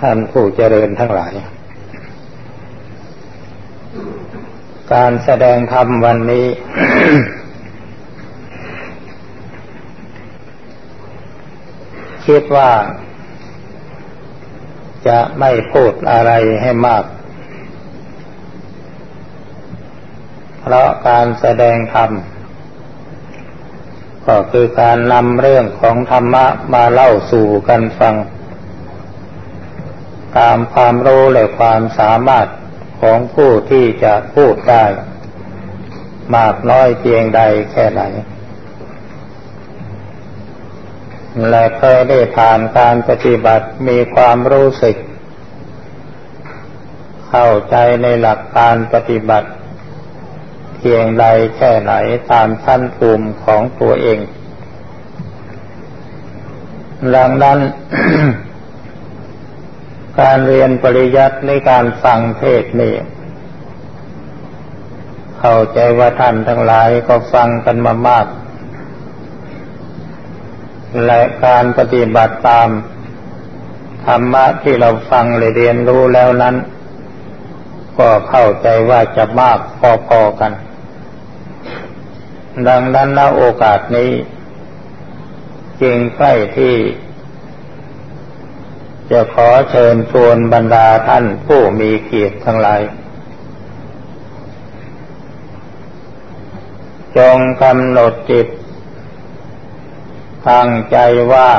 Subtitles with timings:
[0.00, 1.32] ท่านผู้เจริญทั้งหลาย
[4.94, 6.46] การแสดงธรรมวันนี้
[12.26, 12.72] คิดว่า
[15.08, 16.32] จะไม่พูดอะไร
[16.62, 17.04] ให้มาก
[20.60, 22.10] เพราะการแสดงธรรม
[24.26, 28.14] ก็คือการนำเรื่องของธรรมะมาเล่าสู่กันฟัง
[30.38, 32.48] ตามความรู้และความสามารถ
[33.00, 34.84] ของผู้ที่จะพูดได้
[36.36, 37.40] มากน้อยเพียงใด
[37.72, 38.02] แค่ไหน
[41.50, 44.96] และเคยได้ผ่านการปฏิบัติมีความรู้สึก
[47.28, 49.48] เข้าใจในหลักการปฏิบัติ
[50.78, 51.92] เพียงใดแค่ไหน
[52.30, 54.18] ตามชั้นภูมิของตัวเอง
[57.16, 57.58] ดังนั้น
[60.18, 62.94] การเรียนปริยัติในการฟังเทศนี่
[65.40, 68.26] เข้าใจว่าท่านทั้งหลายก็ฟังกันมามาก
[71.06, 72.68] และการปฏิบัติตาม
[74.06, 76.56] ธรรมะที่เราฟังเลยเรียนรู้แล้วนั้น
[77.98, 79.58] ก็เข้าใจว่าจะมาก
[80.06, 80.52] พอๆกัน
[82.68, 84.10] ดังนั้นณโอกาสนี้
[85.82, 86.74] จึงใกล้ที่
[89.10, 92.80] จะขอเชิญชวนบรรดาท่านผู้มีเกียรติทั้งหลาย
[97.16, 98.46] จงกำหนดจิต
[100.50, 100.98] ตั้งใจ
[101.32, 101.50] ว่า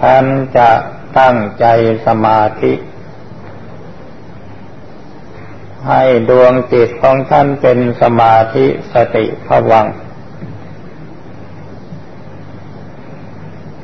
[0.00, 0.24] ฉัน
[0.56, 0.70] จะ
[1.18, 1.66] ตั้งใจ
[2.06, 2.72] สมาธิ
[5.88, 9.86] ให้ดวงจิตของท่านเป็นสมาธิสติภวัง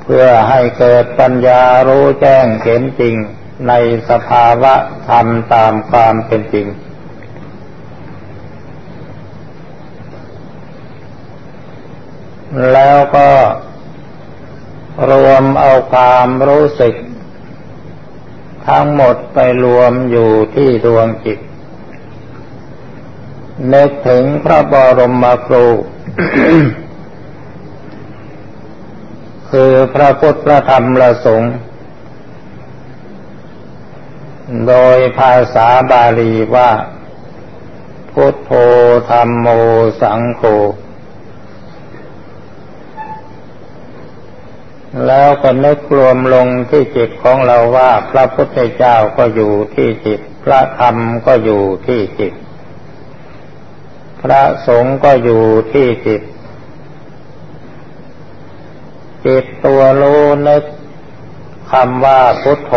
[0.04, 3.14] เพื่อให้เกิดปัญญารู้แจ้งเห็นจริง
[3.68, 3.72] ใน
[4.10, 4.74] สภาวะ
[5.08, 6.66] ธรรมตามความเป็นจริง
[12.72, 13.30] แล้วก็
[15.10, 16.94] รวมเอาความรู้สึก
[18.68, 21.38] ทั้งหมดไปรวมอยู่ที่ดวงจิต
[23.72, 25.66] นึกถึงพระบรมครู
[29.56, 31.54] คือพระพุทธพระธรรมพระสงฆ์
[34.68, 36.70] โดยภาษาบาลีว่า
[38.12, 38.50] พุทโธ
[39.10, 39.46] ธรรมโม
[40.02, 40.42] สังโฆ
[45.06, 50.96] แล้วก็นึกรวมลงที่จิตของเราว่าพระพุทธเจ้าก็อยู่ที่จิต พระธรรม
[51.26, 52.34] ก็อยู่ที่จิต
[54.22, 55.42] พระสงฆ์ก็อยู่
[55.72, 56.22] ที่จิต
[59.26, 60.64] จิตตัวรู้นึก
[61.70, 62.72] คำว่าพุทโธ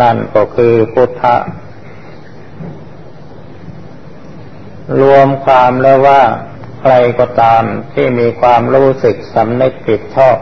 [0.00, 1.36] นั่นก็คือพุทธะ
[5.00, 6.22] รวมความแล้วว่า
[6.80, 7.62] ใครก็ตาม
[7.92, 10.38] ที่มีความรู้สึกสำนึกผิดชอบ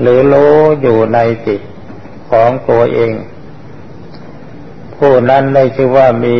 [0.00, 1.60] หรือรู้อยู่ในจิต
[2.30, 3.12] ของตัวเอง
[4.96, 6.38] ผู้นั้นได้ชื่อว่ามี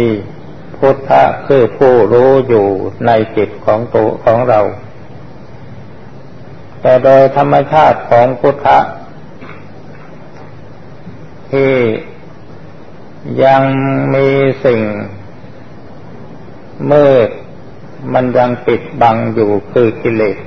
[0.78, 2.66] พุทธะคือผู้รู้อยู่
[3.06, 4.60] ในจิตของตัวของเรา
[6.82, 8.78] แต่โดยธรรมชาติของพุทธะ
[11.50, 11.74] ที่
[13.44, 13.62] ยัง
[14.14, 14.28] มี
[14.64, 14.80] สิ่ง
[16.90, 17.28] มืด
[18.12, 20.38] มันยังปิดบังอยู่คือกิเลส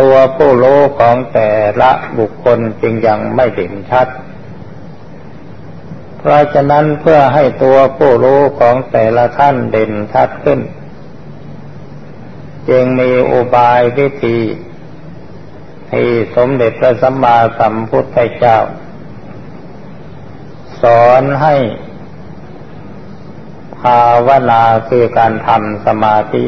[0.00, 4.08] ตัวผู้รู้ของแต่ละบุคคลจึงยังไม่เด่นชัด
[6.18, 10.60] เพราะฉะนั้นเพื่อให้ตัวผู้รู้ของแต่ละท่านเด่นชัดขึ้น
[12.68, 14.38] จึงมีอุบายวิธี
[15.90, 18.58] ที่สมเด็จพระสัมมาสัมพุทธเจ้า
[20.82, 21.56] สอนให้
[23.80, 26.44] ภาวนาคือการทำสมาธิ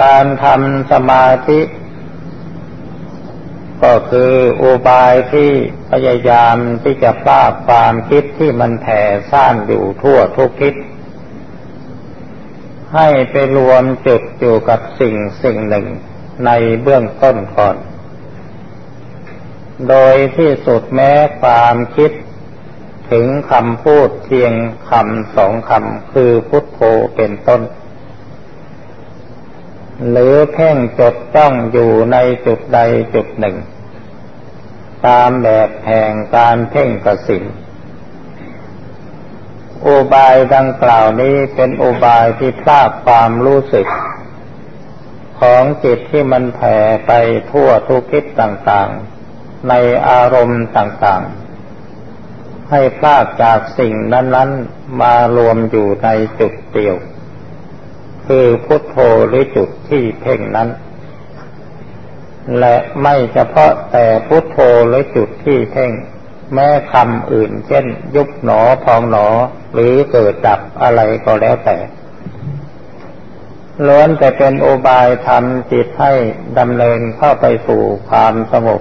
[0.00, 1.60] การทำสมาธิ
[3.82, 4.32] ก็คือ
[4.62, 5.50] อุบายที่
[5.90, 9.00] พยายามที่จะปราบความคิดที่มันแผ่
[9.30, 10.74] ซ่านอยู่ทั่วทุกทิศ
[12.94, 15.86] ให้ไปรวมจุดอยู่กับสิ่งสิ่งหนึ่ง
[16.46, 16.50] ใน
[16.82, 17.76] เบื้องต้นก่อน
[19.88, 22.10] โดยที่สุดแม้ความคิด
[23.10, 24.52] ถึงคำพูดเพียง
[24.90, 26.80] คำสองคำคือพุทโธ
[27.16, 27.62] เป็นต้น
[30.10, 32.80] หรือเพ่งจดจ้องอยู่ในจุดใด
[33.14, 33.56] จุดหนึ่ง
[35.06, 37.44] ตามแบบแห่งการเพ่งกสิน
[39.86, 43.88] อุบายดังกล่าวนี้เป็นอุบายที่พลาดความรู้สึก
[45.40, 46.76] ของของจิตที่มันแผ่
[47.06, 47.12] ไป
[47.50, 49.74] ทั่วทุกทิศต่างๆ ใน
[50.08, 56.08] อารมณ์ต่างๆ ให้พลากจากสิ่งนั้น ๆ มารวมอยู่ใน
[56.40, 56.96] จุดเดียว
[58.26, 58.96] คือพุทโธ
[59.28, 60.68] หรือจุดที่เพ่งนั้น
[62.58, 64.58] และไม่เฉพาะแต่พุทโธ
[64.88, 65.92] หรือจุดที่เพ่ง
[66.54, 67.86] แม้คำอื่น เช่น
[68.16, 69.26] ยุบหนอพองหนอ
[69.74, 71.76] หรือเกิดดับอะไรก็แล้วแต่
[73.86, 76.12] ล้วนแต่เป็นโอบายทำจิตให้
[76.58, 78.80] ดำเนินเข้าไปสู่ความสงบ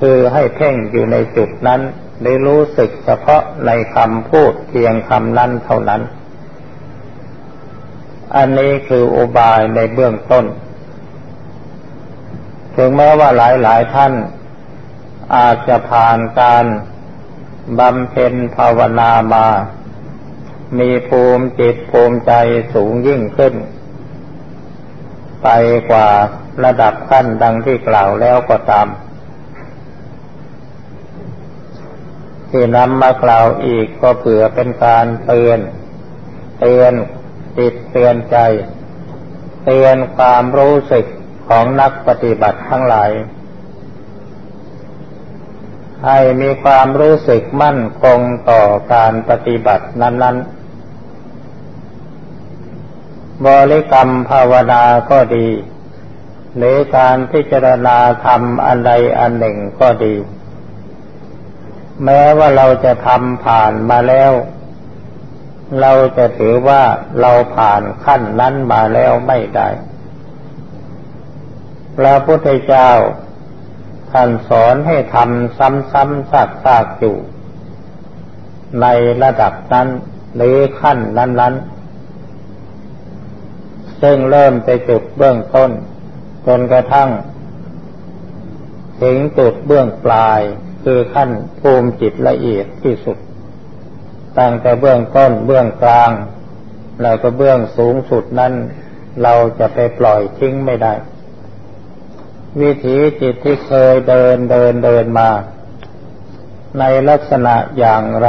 [0.00, 1.80] คือให้เพ่งอยู่ในจุดนั้น
[2.24, 6.02] ได้รู้สึกเฉพาะในคำพูดเพียงคำนั้นเท่านั้น
[8.36, 10.44] อันนี้คือโอบายในเบื้องต้น
[12.76, 14.12] ถึงแม้ว่าหลายหลายท่าน
[15.36, 16.64] อาจจะผ่านการ
[17.78, 19.46] บำเพ็ญภาวนามา
[20.78, 22.32] มีภูมิจิตภูมิใจ
[22.74, 23.54] สูงยิ่งขึ้น
[25.42, 25.48] ไป
[25.90, 26.08] กว่า
[26.64, 28.88] ระดับขั้นดังที่กล่าวแล้วก็ตาม
[32.50, 35.58] ที่นำมากล่าวอีกก็เผื่อเป็นการเตือน
[36.60, 36.92] เตือน
[37.58, 38.38] จิตเตือนใจ
[39.64, 41.06] เตือนความรู้สึก
[41.48, 43.10] ของนักปฏิบัติทั้งหลาย
[46.04, 48.18] ให้มีความรู้สึกมั่นคง
[48.50, 48.62] ต่อ
[48.94, 50.60] การปฏิบัตินั้น ๆ
[53.46, 55.48] บริกรรมภาวนาก็ดี
[56.56, 60.14] หรือการพิจารณาธรรมอันใดอันหนึ่งก็ดี
[62.04, 64.32] แม้ว่าเราจะทำผ่านมาแล้ว
[65.80, 66.82] เราจะถือว่า
[67.20, 69.68] เราผ่านขั้นนั้นมาแล้วไม่ได้
[71.96, 72.90] พระพุทธเจ้า
[74.12, 76.32] ท่านสอนให้ทำซ้ำๆ
[76.64, 77.16] ซากๆอยู่
[78.82, 78.86] ใน
[79.22, 79.88] ระดับนั้น
[80.36, 81.80] หรือขั้นนั้นๆ
[84.02, 85.70] ซึ่งเริ่มไปจุดเบื้องต้น
[86.46, 87.10] จนกระทั่ง
[89.02, 90.40] ถึงจุดเบื้องปลาย
[90.84, 91.30] คือขั้น
[91.60, 93.18] ภูมิจิตละเอียดที่สุด
[94.38, 96.10] ตั้งแต่เบื้องต้นเบื้องกลาง
[97.02, 98.52] แล้วก็เบื้องสูงสุดนั้น
[99.22, 100.92] เราจะไปปล่อยทิ้งไม่ได้
[102.58, 105.30] วิถีจิตที่เคยเดินเดินเดินมา
[106.78, 108.28] ในลักษณะอย่างไร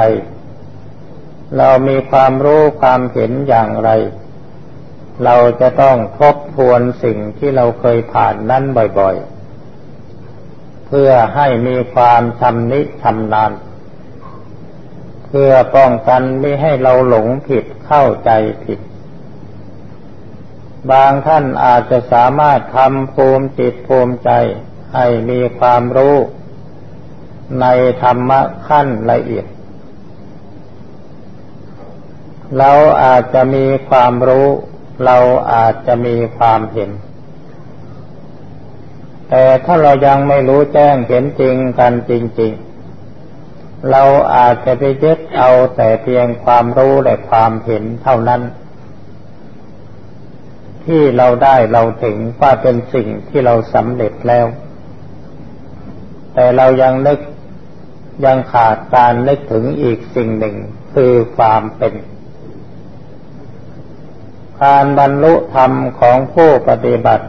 [1.57, 3.89] เรามีความรู้ความเห็นอย่างไร
[5.23, 8.63] เราจะต้องทบทวนสิ่งที่เราเคยผ่านนั้น
[8.99, 13.51] บ่อยๆ เพื่อให้มีความชำนิชำนาญ
[15.27, 18.29] เพื่อป้องกันไม่ให้เราหลงผิดเข้าใจ
[18.63, 18.79] ผิด
[20.89, 24.31] บางท่านอาจจะสามารถทำภูมิจิตภูมิใจ
[24.93, 26.15] ให้มีความรู้
[27.61, 27.65] ใน
[28.01, 29.45] ธรรมะขั้นละเอียด
[32.57, 32.71] เรา
[33.03, 34.47] อาจจะมีความรู้
[35.05, 35.17] เรา
[35.53, 36.91] อาจจะมีความเห็น
[39.29, 42.11] แต่ถ้าเรายังไม่รู้แจ้งเห็นจริงกันจ
[42.41, 42.53] ริง
[43.21, 44.03] ๆ เรา
[44.35, 48.41] อาจจะไปยึดเอาแต่เพียงความรู้และความเห็นเท่านั้น
[50.85, 54.45] ที่เราได้เราถึงว่าเป็นสิ่งที่เราสำเร็จแล้ว
[56.33, 57.19] แต่เรายังนึก
[58.25, 60.55] ยังขาดการนึกถึงอีกสิ่งหนึ่ง
[60.93, 61.93] คือความเป็น
[64.63, 67.25] การบรรลุธรรมของผู้ปฏิบัติ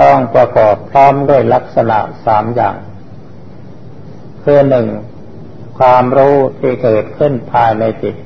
[0.00, 2.76] ต้องประกอบพร้อมด้วยลักษณะสามอย่าง
[4.44, 4.88] คือหนึ่ง
[5.78, 8.16] ความรู้ที่เกิดขึ้นภายในจิต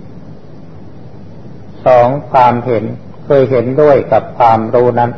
[1.87, 2.85] สองความเห็น
[3.27, 5.11] คยเห็นด้วยกับความรู้นั้น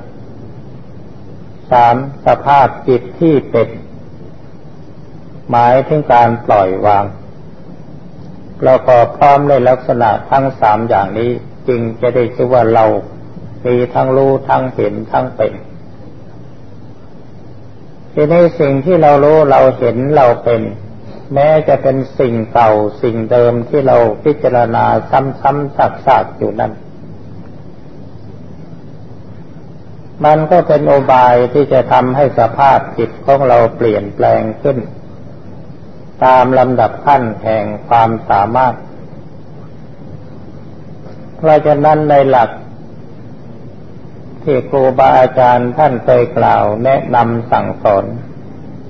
[1.71, 1.97] สาม
[2.27, 3.69] สภาพจิตที่เป็น
[5.51, 7.05] หมายถึงการปล่อยวาง
[8.61, 11.31] ประกอบพร้อมในลักษณะทั้งสามอย่างนี้
[11.69, 12.85] จึงจะได้ชื่อว่าเรา
[13.67, 15.53] มีทั้งรู้ทั้งเห็นทั้งเป็น
[18.13, 20.63] ทีนี้สิ่งที่เรารู้เราเห็นเราเป็น
[21.35, 22.71] แม้จะเป็นสิ่งเก่า
[23.03, 26.73] สิ่งเดิมที่เราพิจารณาซ้ำๆซักๆอยู่นั้น
[30.25, 34.79] มันก็เป็นโอบายที่จะทำให้สภาพจิตของเราเปลี่ยนแปลงขึ้น
[36.25, 38.75] ตามลำดับขั้นแห่งความสามารถ
[41.37, 42.51] เพราะฉะนั้นในหลัก
[44.43, 48.05] ที่ครูบาอาจารย์ท่านเคยกล่าวแนะนำสั่งสอน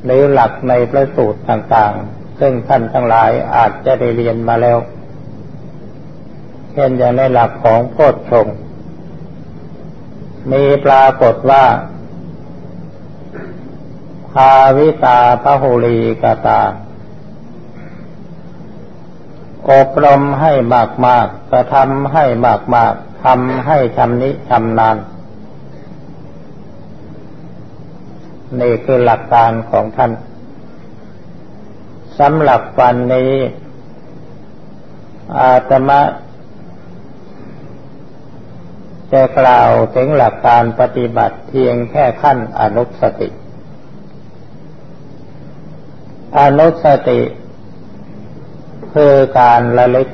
[0.05, 4.79] หรือหลักในพระสูตรต่างๆ ซึ่งท่านทั้งหลายอาจจะได้เรียนมาแล้ว
[6.73, 8.47] เช่นอย่างในหลักของโพชฌง
[10.53, 11.65] มีปรากฏว่า
[14.33, 16.61] ภาวิตาพหุลีกตา
[19.71, 24.97] อบรมให้มากมากกระทำให้มากมากทำให้ชำนิชำนาญ
[28.61, 30.13] นี่คือหลักการของท่าน
[32.19, 33.33] สำหรับวันนี้
[35.39, 36.01] อาตมา
[39.15, 43.29] จะกล่าวถึงหลักการปฏิบัติเพียงแค่ขั้นอนุสติ
[46.41, 47.21] อนุสติ
[48.95, 50.09] คือการระลึก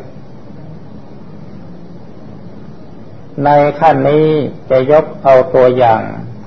[3.45, 4.27] ในขั้นนี้
[4.71, 6.03] จะยกเอาตัวอย่าง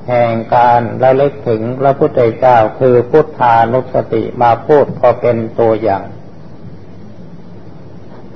[0.07, 6.05] แห่งการระลึกถึงพระพุทธเจ้าคือพุทธานุสติมาพูดพอเป็นตัวอย่าง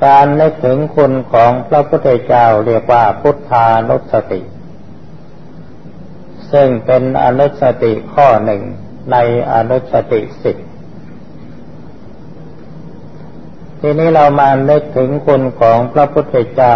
[0.05, 4.41] การนึกถึงคุณของพระพุทธเจ้าเรียกว่าพุทธานุสติ
[6.51, 8.61] ซึ่งเป็นอนุสติข้อหนึ่ง
[9.11, 9.17] ใน
[9.53, 10.57] อนุสติสิบ
[13.79, 16.73] ทีนี้เรามานึกถึงคุณของพระพุทธเจ้า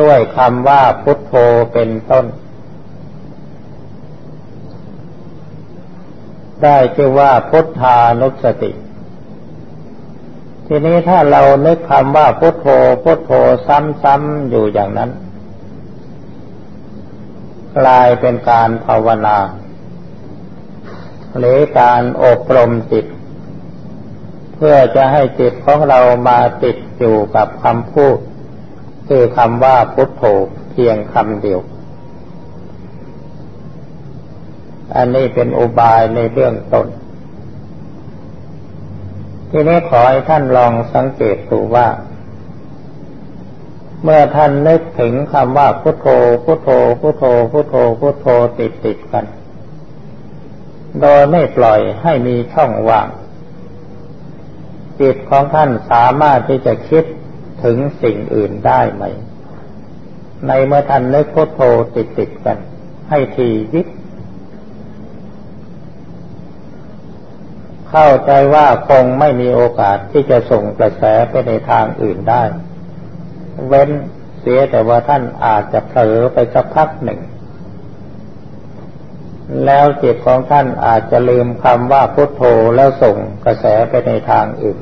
[0.00, 1.34] ด้วยคำว่าพุทโธ
[1.72, 2.26] เป็นต้น
[6.62, 8.72] ได้ชื่อว่าพุทธานุสติ
[10.68, 12.66] ทีนี้ถ้าเรานึกคำว่าพุทโธ
[13.02, 13.30] พุทโธ
[14.02, 15.10] ซ้ำๆอยู่อย่างนั้น
[17.78, 19.38] กลายเป็นการภาวนา
[21.38, 23.06] หรือการอบรมจิต
[24.54, 28.18] เพื่อจะให้จิตของเรามาติดอยู่กับคำพูด
[29.08, 30.22] คือคำว่าพุทโธ
[30.70, 31.60] เพียงคำเดียว
[34.96, 36.86] อันนี้เป็นอุบายในเบื้องต้น
[39.50, 41.88] ทีนี้ขอให้ท่านลองสังเกตดูว่า
[44.02, 46.08] เมื่อท่านนึกถึงคำว่าพุทโธ
[46.44, 46.68] พุทโธ
[47.00, 48.26] พุทโธ พุทโธ พุทโธ
[48.58, 49.26] ติดติดกัน
[51.00, 53.08] โดยไม่ปล่อยให้มีช่องว่าง
[55.00, 57.04] จิตของท่านสามารถที่จะคิด
[57.64, 59.04] ถึงสิ่งอื่นได้ไหม
[60.46, 61.60] ในเมื่อท่านนึกพุทโธ
[61.94, 62.58] ติดติดกัน
[63.10, 63.86] ให้ทียิบ
[67.90, 72.42] เข้าใจว่าคงไม่มีโอกาสที่จะส่งกระแสไปในทางอื่นได้
[73.66, 73.90] เว้น
[74.40, 77.20] เสียแต่ว่าท่านอาจจะเผลอไปสักพักหนึ่ง
[79.66, 82.42] แล้วจิตของท่านอาจจะลืมคำว่าพุทโธ
[82.76, 84.78] แล้วส่งกระแสไปในทางอื่น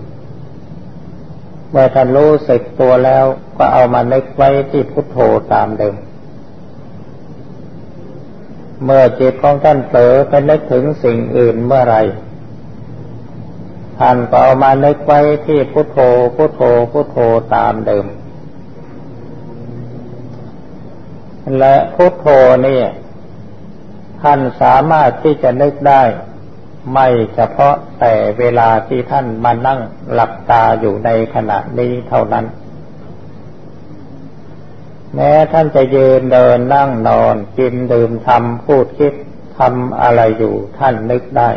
[1.70, 3.25] เมื่อท่านรู้สึกตัวแล้ว
[3.58, 5.18] ก็เอามานึกไว้ที่พุทโธ
[5.52, 5.96] ตามเดิม
[8.84, 11.96] เมื่อจิตของท่านเผลอไปนึกถึงสิ่งอื่นเมื่อไร
[13.99, 15.99] ท่านก็เอามานึกไว้ที่พุทโธ
[16.37, 17.19] พุทโธ พุทโธ
[17.55, 18.07] ตามเดิม
[21.59, 22.27] และพุทโธ
[22.67, 22.81] นี่
[24.23, 26.03] ท่านสามารถที่จะนึกได้
[26.93, 29.81] ไม่เฉพาะแต่เวลาที่ท่านมานั่ง
[30.13, 32.47] หลับตาอยู่ในขณะนี้เท่านั้น
[35.15, 39.15] แม้ท่านจะยืนเดินนั่งนอนกินดื่มทำพูดคิด
[39.59, 41.51] ทำอะไรอยู่ท่านนึกได้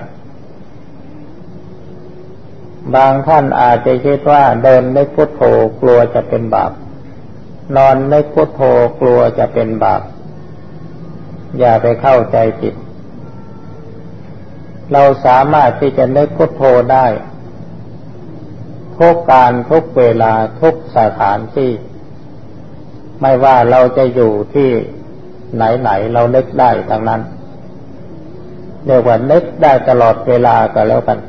[2.96, 5.42] บางท่านอาจจะคิดว่าเดินนึกพุทโธ
[5.82, 6.72] กลัวจะเป็นบาป
[7.76, 8.62] นอนนึกพุทโธ
[9.00, 10.02] กลัวจะเป็นบาป
[11.60, 12.76] อย่าไปเข้าใจผิด
[14.94, 16.64] เราสามารถที่จะนึกพุทโธ
[16.94, 17.06] ได้
[18.98, 21.72] ทุกการทุกเวลาทุกสถานที่
[23.22, 24.70] ไม่ว่าเราจะอยู่ที่
[25.56, 27.22] ไหนๆเรานึกได้ทั้งนั้น
[28.86, 31.20] เรียกว่านึกได้ตลอดเวลาก็แล้วกัน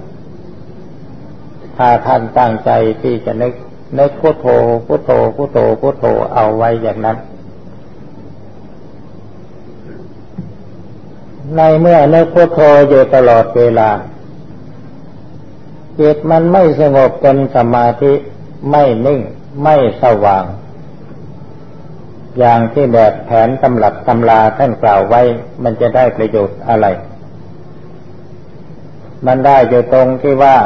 [1.78, 2.70] ถ้าท่านตั้งใจ
[3.02, 3.54] ที่จะนึก
[3.98, 4.46] นึกพุทโธ
[4.86, 6.04] พุทโธพุทโธพุทโธ
[6.34, 7.18] เอาไว้อย่างนั้น
[11.56, 13.90] ในเมื่อนึกพุทโธอยู่ตลอดเวลา
[16.00, 18.12] จิตมันไม่สงบเป็นสมาธิ
[18.70, 19.20] ไม่นิ่ง
[19.62, 20.44] ไม่สว่าง
[22.38, 25.20] อย่างที่แบบแผนตำรับตำลาท่านกล่าวไว้
[25.62, 26.86] มันจะได้ประโยชน์อะไร
[29.26, 30.56] มันได้อยู่ตรงที่ว่า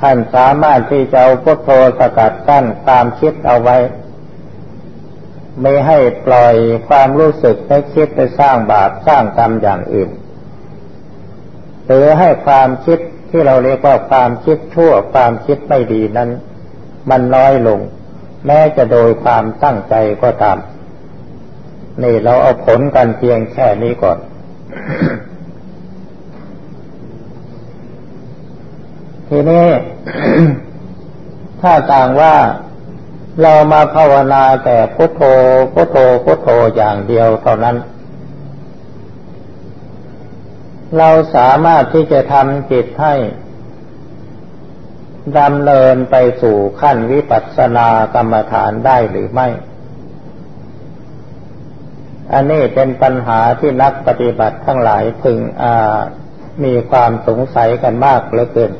[0.00, 3.76] ท่านสามารถที่จะเอาพุทโธสกัดกั้นตามคิดเอาไว้
[5.60, 6.54] ไม่ให้ปล่อย
[6.88, 10.10] ความรู้สึกไปคิดไปสร้างบาปสร้างกรรมอย่างอื่น
[11.86, 12.98] หรือให้ความคิด
[13.30, 16.30] ที่เราเรียกว่าความคิดชั่วความคิดไม่ดีนั้น
[17.10, 17.80] มันน้อยลง
[18.46, 20.58] แม้จะโดยความตั้งใจก็ตาม
[22.02, 24.18] นี่เราเอาผลกันเพียงแค่นี้ก่อน
[29.28, 29.66] ทีนี้
[31.60, 32.34] ถ้าต่างว่า
[33.42, 35.22] เรามาภาวนาแต่พุทโธ
[35.72, 37.76] พุทโธพุทโธอย่างเดียวเท่านั้น
[40.98, 43.14] เราสามารถที่จะทำจิตให้
[45.38, 49.48] ดำเนินไปสู่ขั้นวิปัสสนากรรมฐานได้หรือไม่
[52.32, 55.38] อันนี้เป็นปัญหาที่นักปฏิบัติทั้งหลายพึง
[56.64, 58.72] มีความสงสัยกันมากเหลือเกิน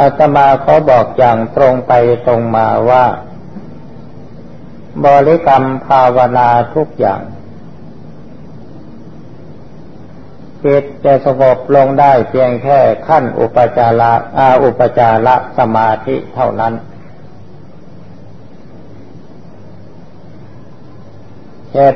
[0.00, 1.92] อาตมาเขาบอกอย่างตรงไป
[2.26, 3.04] ตรงมาว่า
[5.04, 7.22] บริกรรมภาวนาทุกอย่าง
[10.64, 16.74] จิตจะสงบลงได้เพียงแค่ขั้นอุปจาระอาอุปจาระสมาธิเท่านั้น
[21.72, 21.94] เช่น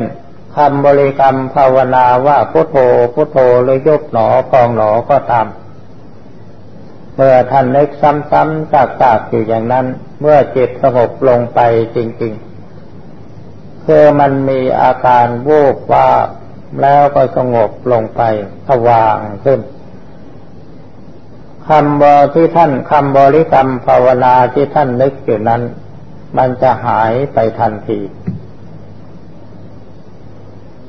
[0.54, 2.76] คำบริกรรมภาวนาว่าพุทโธ
[3.14, 5.46] พุทโธหรือยุบหนอพองหนอก็ตาม
[7.14, 9.86] เมื่อท่านนึกซ้ำๆจากๆอยู่อย่างนั้น
[10.20, 11.60] เมื่อจิตสงบลงไป
[11.96, 16.08] จริงๆคือมันมีอาการวูบว่า
[16.80, 18.22] แล้วก็สงบลงไป
[18.68, 19.60] สว่างขึ้น
[21.68, 25.62] คำบอที่ท่านคำบริกรรมภาวนาที่ท่านนึกอยู่นั้น
[26.36, 28.00] มันจะหายไปทันที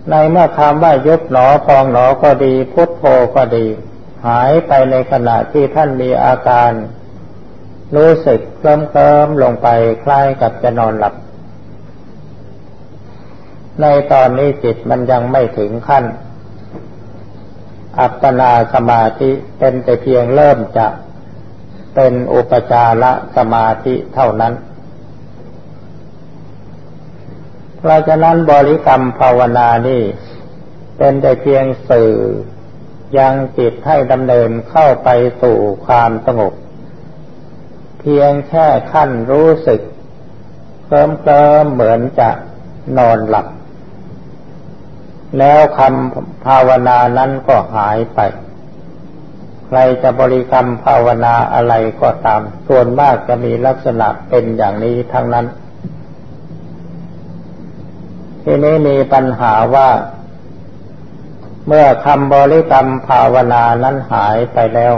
[0.09, 3.03] ในเมื่อคำว่ายุบหนอพองหนอก็ดี พุทโธ
[3.35, 3.65] ก็ดี
[4.27, 6.71] หายไปในขณะที่ท่านมีอาการ
[7.95, 9.67] รู้สึกเคลิ้มเคลิมลงไป
[10.03, 11.15] คล้ายกับจะนอนหลับ
[13.81, 16.05] ในตอนนี้จิตมันยังไม่ถึงขั้น
[17.99, 20.87] อัปปนาสมาธิเป็นแต่เพียงเริ่มจะ
[21.95, 23.03] เป็นอุปจาร
[23.37, 24.53] สมาธิเท่านั้น
[27.77, 30.01] เพราะฉะนั้นบริกรรมภาวนานี่
[30.97, 32.11] เป็นแต่เพียงสื่อ
[33.17, 35.09] ยังจิตให้ดำเนินเข้าไป
[35.41, 36.53] สู่ความสงบ
[37.99, 39.81] เพียงแค่ขั้นรู้สึก
[40.85, 42.29] เคลิ้มเคลิมเหมือนจะ
[42.97, 43.47] นอนหลับ
[45.37, 48.19] แล้วคำภาวนานั้นก็หายไป
[49.67, 55.45] ใครจะบริกรรมภาวนาอะไรก็ตาม ส่วนมากจะมีลักษณะเป็นอย่างนี้ทั้งนั้น
[58.43, 59.89] ทีนี้มีปัญหาว่า
[61.67, 64.93] เมื่อคำบริกรรมภาวนานั้นหายไปแล้ว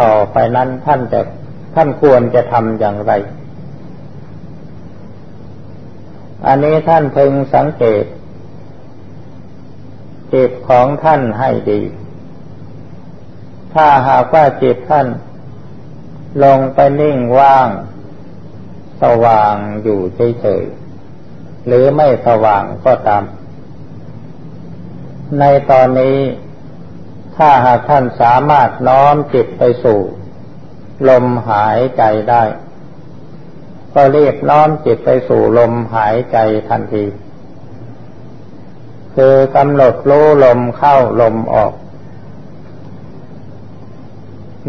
[0.00, 1.20] ต่อไปนั้นท่านจะ
[1.74, 3.12] ท่านควรจะทำอย่างไร
[6.46, 8.04] อันนี้ท่านพึงสังเกต
[10.34, 11.80] จิตของท่านให้ดี
[13.74, 15.06] ถ้าหากว่าจิตท่าน
[16.44, 17.68] ลงไปนิ่งว่าง
[19.02, 20.00] สว่างอยู่
[20.40, 23.22] เฉยๆหรือไม่สว่างก็ตาม
[25.40, 26.18] ในตอนนี้
[27.36, 30.00] ถ้าหากท่านสามารถน้อมจิตไปสู่
[31.08, 32.42] ลมหายใจได้
[33.94, 37.04] ก็รีบน้อมจิตไปสู่ลมหายใจทันที
[39.14, 41.72] คือกำหนดรู้ลมเข้าลมออก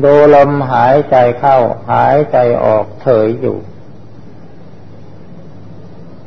[0.03, 1.57] ดูลมหายใจเข้า
[1.91, 3.57] หายใจออกเฉยอยู่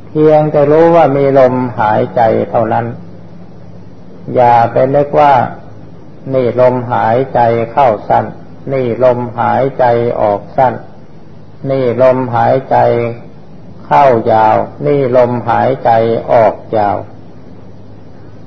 [0.07, 2.85] เพียงจะรู้ว่ามีลมหายใจเท่านั้น
[4.35, 5.33] อย่าไปนึกว่า
[6.33, 7.39] นี่ลมหายใจ
[7.71, 8.25] เข้าสั้น
[8.73, 9.85] นี่ลมหายใจ
[10.21, 10.73] ออกสั้น
[11.69, 12.77] นี่ลมหายใจ
[13.87, 15.91] เข้ายาว นี่ลมหายใจ
[16.31, 16.97] ออกยาว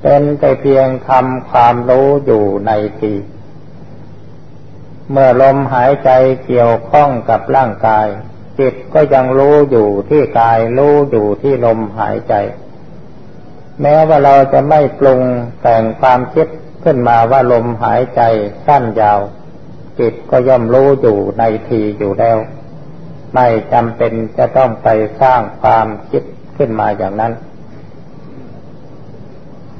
[0.01, 3.13] เป็นแต่เพียงทำความรู้อยู่ในที
[5.11, 6.11] เมื่อลมหายใจ
[6.45, 8.07] เกี่ยวข้องกับร่างกาย
[8.59, 12.33] จิตก็ยังรู้อยู่ที่กายรู้อยู่ที่ลมหายใจ
[13.81, 15.21] แม้ว่าเราจะไม่ปรุง
[15.61, 16.47] แต่งความคิด
[16.83, 18.21] ขึ้นมาว่าลมหายใจ
[18.67, 19.19] สั้นยาว
[19.99, 22.37] จิตก็ย่อมรู้อยู่ในทีอยู่แล้ว
[23.33, 24.87] ไม่จำเป็นจะต้องไป
[25.21, 26.23] สร้างความคิด
[26.57, 27.33] ขึ้นมาอย่างนั้น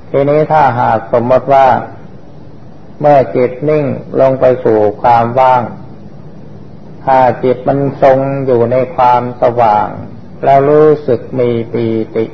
[0.10, 1.68] ทีนี้ถ้าหากสมมติว่า
[3.02, 3.86] เมื่อจิตนิ่ง
[4.22, 5.64] ลงไปสู่ความว่าง
[7.06, 9.88] ถ้าจิตมันทรงอยู่ในความสว่าง
[10.44, 11.86] แล้วรู้สึกมีปี
[12.16, 12.26] ติ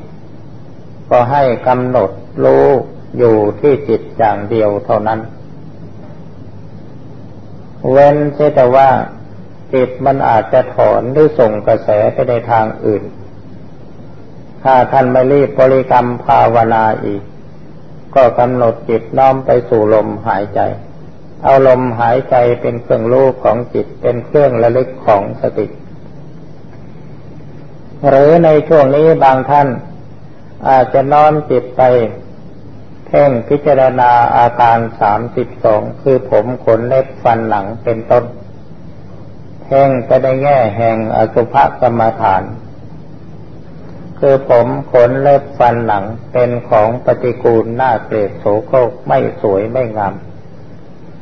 [1.12, 2.12] ก็ให้กำหนด
[2.44, 2.66] รู้
[3.18, 5.20] อยู่ที่จิตอย่างเดียวเท่านั้น
[7.92, 8.16] เว้น
[8.56, 8.90] แต่ว่า
[9.74, 13.04] จิตมันอาจจะถอนหรือส่งกระแสไปในทางอื่น
[14.64, 17.24] ถ้าท่านไม่รีบบริกรรมภาวนาอีก
[18.16, 20.60] ก็กำหนดจิตน้อมไปสู่ลมหายใจ
[21.44, 25.68] เอาลมหายใจเป็นเครื่องรู้ของจิตเป็นเครื่องระลึกของสติ
[28.10, 29.68] หรือในช่วงนี้บางท่าน
[30.68, 31.82] อาจจะน้อมจิตไป
[33.08, 38.26] เพ่งพิจารณาอาการสามสิบสองคือผมขนเล็บฟันหนังเป็นต้น
[39.64, 42.44] เพ่งไปในแง่แห่งอสุภกรรมฐาน
[44.20, 50.14] คือผมขนเล็บฟันหนังเป็นของปฏิกูลหน้าเกลียดโสโครกไม่สวยไม่งาม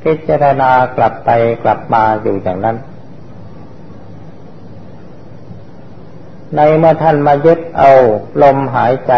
[0.03, 1.29] พิจารณากลับไป
[1.63, 2.77] กลับมาอยู่อย่างนั้น
[6.55, 7.91] ในเมื่อท่านมายึดเอา
[8.43, 9.13] ลมหายใจ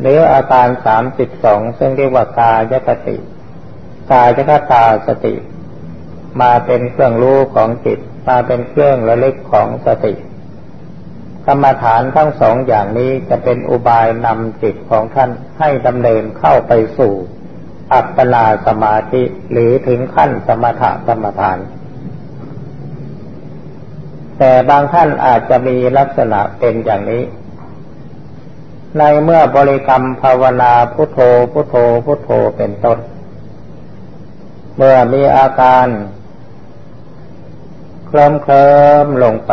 [0.00, 3.16] หรืออาการสามสิบสองซึ่งเรียกว่ากายคติ
[4.12, 5.34] กายคตาสติ
[6.40, 10.14] มาเป็นเครื่องรู้ของจิต มาเป็นเครื่องระลึกของสติ
[11.46, 17.14] กรรมฐานทั้งสองอย่างนี้จะเป็นอุบายนำจิตของท่านให้ดำเนินเข้าไปสู่
[17.92, 21.58] อัปปนาสมาธิหรือถึงขั้นสมถกรรมฐาน
[24.38, 27.22] แต่บางท่านอาจจะมีลักษณะเป็นอย่างนี้
[28.98, 31.18] ในเมื่อบริกรรมภาวนาพุทโธ
[31.52, 32.98] พุทโธพุทโธเป็นต้น
[34.76, 35.86] เมื่อมีอาการ
[38.06, 38.68] เคลิ้มเคลิ
[39.04, 39.52] มลงไป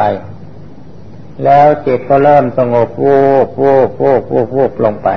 [1.43, 5.09] แล้วจิตก็เริ่มสงบวูบวูบวูบวูบวูบลงไป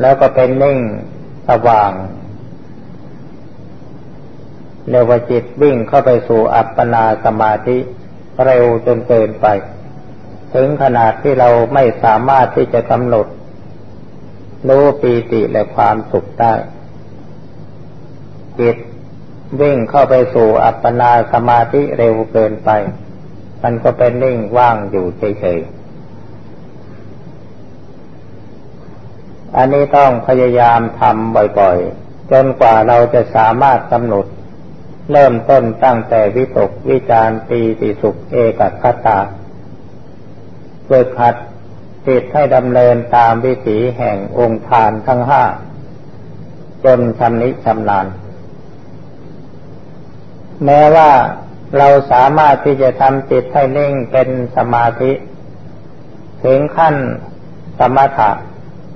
[0.00, 0.78] แล้วก็เป็นนิ่ง
[1.48, 1.92] สว่าง
[4.88, 7.78] เรียกว่าจิตวิ่งเข้าไปสู่อัปปนาสมาธิ
[8.44, 9.46] เร็วจนเกินไป
[10.54, 13.26] ถึงขนาดที่เราไม่สามารถที่จะกำหนด
[14.68, 16.54] รู้ปีติและความสุขได้
[18.60, 18.76] จิต
[19.60, 22.70] วิ่งเข้าไปสู่อัปปนาสมาธิเร็วเกินไป
[23.62, 25.80] มันก็เป็นนิ่งว่างอยู่เฉยๆ
[29.56, 34.26] อันนี้ต้องพยายามทำบ่อยๆ จนกว่าเราจะสามารถกำหนด
[35.12, 39.18] เริ่มต้นตั้งแต่วิตกวิจารปีติสุขเอกคตา
[40.84, 41.34] เพื่อขัด
[42.06, 45.44] จิตให้ดำเนินตามวิถีแห่งองค์ทานทั้งห้า
[46.84, 48.06] จนชำนิชำนาญ
[50.64, 51.10] แม้ว่า
[51.78, 55.12] เราสามารถที่จะทำจิตให้นิ่งเป็นสมาธิ
[56.44, 56.96] ถึงขั้น
[57.78, 58.30] สมถะ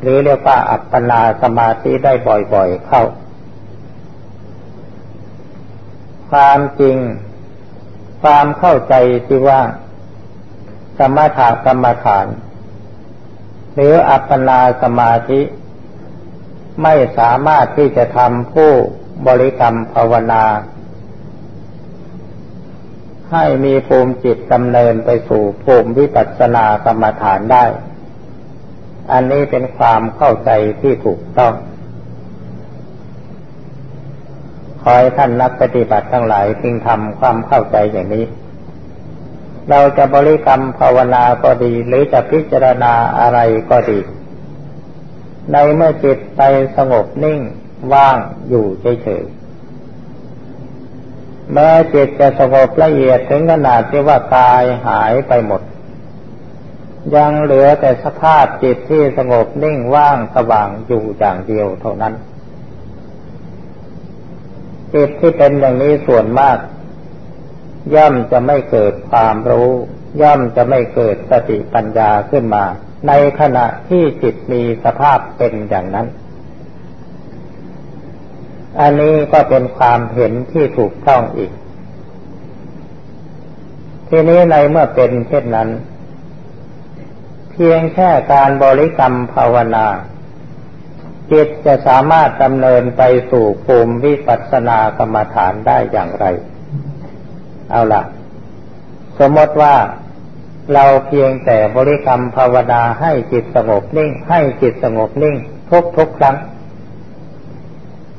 [0.00, 3.02] หรือเรียกว่าอัปปนาสมาธิได้บ่อยๆเข้า
[6.34, 6.98] ความจริง
[8.22, 8.94] ความเข้าใจ
[9.26, 9.62] ที่ว่า
[10.98, 12.26] สมถะกรรมฐาน
[13.74, 15.40] หรืออัปปนาสมาธิ
[16.82, 18.72] ไม่สามารถที่จะทำผู้
[19.26, 20.44] บริกรรมภาวนา
[23.32, 27.64] ให้มีภูมิจิตดำเนินไปสู่ภูมิวิปัสสนากรรมฐานได้
[29.12, 31.54] อันนี้เป็นความเข้าใจที่ถูกต้อง
[34.86, 38.24] ขอให้ท่านนักปฏิบัติทั้งหลายพึงทำความเข้าใจอย่างนี้
[39.70, 43.38] เราจะบริกรรมภาวนาก็ดี หรือจะพิจารณาอะไร
[43.70, 43.98] ก็ดี
[45.52, 46.42] ในเมื่อจิตไป
[46.76, 47.40] สงบนิ่ง
[47.92, 48.16] ว่าง
[48.48, 48.66] อยู่
[49.02, 55.62] เฉยๆแม้จิตจะสงบละเอียดถึงขนาดที่ว่ากายหายไปหมด
[57.16, 62.14] ยังเหลือแต่สภาพจิตที่สงบนิ่งว่างสว่างอยู่อย่างเดียวเท่านั้น
[64.94, 66.58] จิตที่เป็นอย่างนี้ส่วนมาก
[67.94, 69.70] ย่อมจะไม่เกิดความรู้
[70.20, 72.64] ย่อมจะไม่เกิดสติปัญญาขึ้นมา
[73.08, 76.06] ในขณะที่จิตมีสภาพเป็นอย่างนั้น
[78.80, 81.52] อันนี้ก็เป็นความเห็นที่ถูกต้องอีก
[84.08, 85.68] ทีนี้ในเมื่อเป็นเช่นนั้น
[87.50, 89.86] เพียงแค่การบริกรรมภาวนา
[91.32, 96.26] จิตจะสามารถดำเนินไปสู่ภูมิวิปัสสนากรรมฐานได้อย่างไร
[97.70, 98.02] เอาละ
[99.18, 99.74] สมมติว่า
[100.74, 105.36] เราเพียงแต่บริกรรมภาวนาให้จิตสงบนิ่ง ให้จิตสงบนิ่ง
[105.70, 106.36] ทุกทุกครั้ง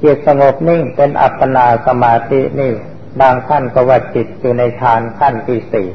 [0.04, 2.74] จิตสงบนิ่งเป็นอัปปนาสมาธินี่
[3.22, 5.88] บางท่านก็ว่าจิตอยู่ในฌานขั้นที่สี่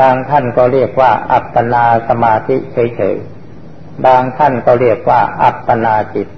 [0.00, 3.39] บางท่านก็เรียกว่าอัปปนาสมาธิเฉยๆ
[4.06, 6.28] บางท่านก็เรียกว่า อัปปนาจิต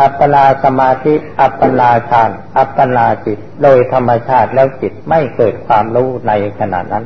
[0.00, 7.04] อัปปนาสมาธิ อัปปนาฌาน อัปปนาจิต โดยธรรมชาติแล้วจิตไม่เกิดความรู้ในขณะนั้น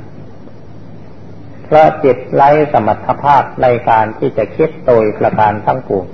[1.64, 6.06] เพราะจิตไร้สมรรถภาพในการที่จะคิดโดยประการทั้งปวง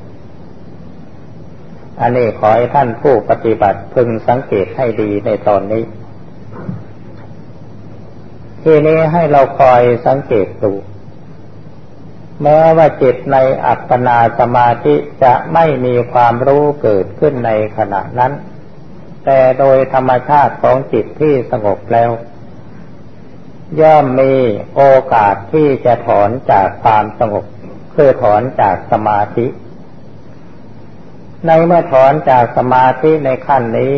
[2.00, 5.84] อันนี้ขอให้ท่านผู้ปฏิบัติพึงสังเกตให้ดีในตอนนี้
[8.62, 10.72] ทีนี้ให้เราคอยสังเกตดู
[12.42, 18.32] แม้ว่าจิตในอัปปนาสมาธิจะไม่มีความรู้เกิดขึ้นในขณะนั้น
[19.24, 22.10] แต่โดยธรรมชาติของจิตที่สงบแล้ว
[23.80, 24.34] ย่อมมี
[24.74, 24.82] โอ
[25.14, 27.44] กาสที่จะถอนจากความสงบ
[27.94, 29.46] คือถอนจากสมาธิ
[31.46, 33.92] ในเมื่อถอนจากสมาธิในขั้นนี้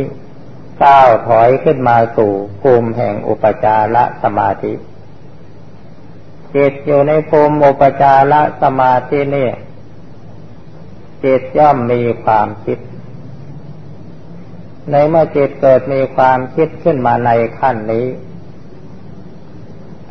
[0.85, 4.73] ก้าวถอยขึ้นมาสู่ภูมิแห่งอุปจารสมาธิ
[6.57, 9.51] จิตอยู่ในภูมิอุปจารสมาธินี่
[11.25, 12.79] จิตย่อมมีความคิด
[14.90, 18.07] ในเมื่อจิตเกิดมีความคิดขึ้นมาในขั้นนี้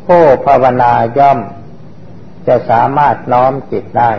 [0.06, 1.38] ผู้ภาวนาย่อม
[2.46, 4.12] จะสามารถน้อมจิตได้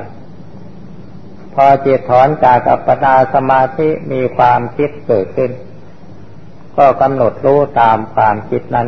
[1.53, 5.51] พอจิตถอนจากอัปปนาสมาธิมีความคิดเกิดขึ้น
[6.77, 8.87] ก็กำหนดรู้ตามความคิดนั้น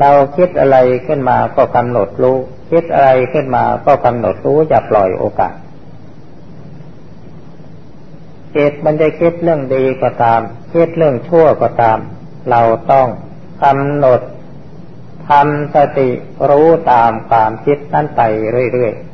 [0.00, 2.36] เราคิดอะไรขึ้นมาก็กำหนดรู้
[2.70, 5.54] คิดอะไรขึ้นมาก็กำหนดรู้อย่าปล่อยโอกาส
[8.56, 10.40] จิตมันจะคิดเรื่องดีก็ตาม
[10.72, 11.98] คิดเรื่องชั่วก็ตาม
[12.50, 13.08] เราต้อง
[13.64, 14.20] กำหนด
[15.28, 16.08] ทำสติ
[16.48, 18.20] รู้ตามความคิดนั้นไป
[18.72, 19.06] เรื่อยๆ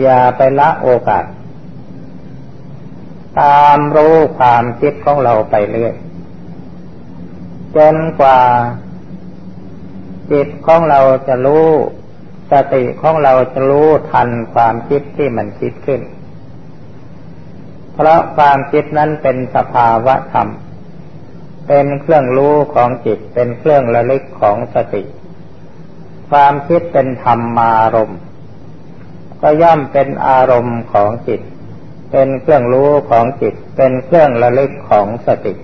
[0.00, 1.24] อย่าไปละโอกาส
[3.40, 5.94] ตามรู้ความคิดของเราไปเรื่อย
[7.76, 8.40] จนกว่า
[10.32, 11.68] จิตของเราจะรู้
[12.52, 16.00] สติของเราจะรู้ทันความคิดที่มันคิดขึ้น
[17.94, 20.48] เพราะความคิดนั้นเป็นสภาวะธรรม
[21.68, 25.02] เป็นเครื่องรู้ของจิต เป็นเครื่องระลึกของสติ
[26.30, 28.20] ความคิดเป็นธรรมารมณ์
[29.40, 31.40] ก็ย่อมเป็นอารมณ์ของจิต
[32.10, 35.54] เป็นเครื่องรู้ของจิต เป็นเครื่องระลึกของสติ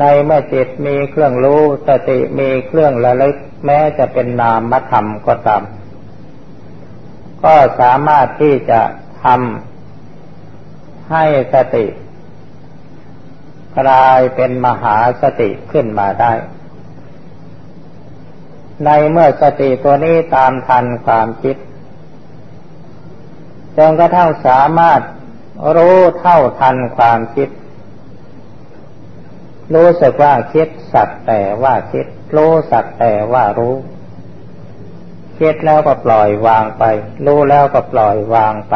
[0.00, 5.62] ในเมื่อจิตมีเครื่องรู้สติมีเครื่องระลึก แม้จะเป็นนามธรรมก็ตาม
[7.44, 8.80] ก็สามารถที่จะ
[9.24, 11.24] ทำให้
[11.54, 11.86] สติ
[13.78, 16.32] กลายเป็นมหาสติขึ้นมาได้
[18.84, 21.56] ในเมื่อสติตัวนี้ตามทันความคิด
[23.76, 25.00] จนกระทั่งสามารถ
[25.76, 27.48] รู้เท่าทันความคิด
[29.74, 32.06] รู้สึกว่าคิดสัตว์แต่ว่าคิด
[32.36, 33.74] รู้สักแต่ว่ารู้
[35.38, 36.84] คิดแล้วก็ปล่อยวางไป
[37.26, 38.74] รู้แล้วก็ปล่อยวางไป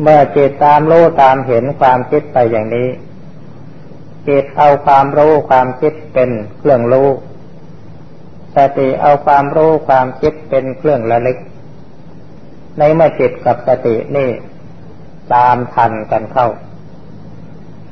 [0.00, 2.88] เมื่อจิตตามรู้ตามเห็นความคิดไปอย่างนี้
[4.28, 7.08] จิตเอาความรู้ความคิดเป็นเครื่องรู้
[8.56, 11.38] สติเอาความรู้ความคิดเป็นเครื่องระลึก
[12.78, 14.30] ในเมื่อจิตกับสตินี่
[15.34, 16.48] ตามทันกันเข้า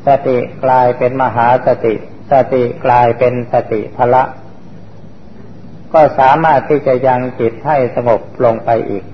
[0.07, 1.95] สติกลายเป็นมหาสติ
[2.33, 4.23] สติกลายเป็นสติพละ
[5.93, 9.05] ก็สามารถที่จะยังจิตให้สงบลงไปอีก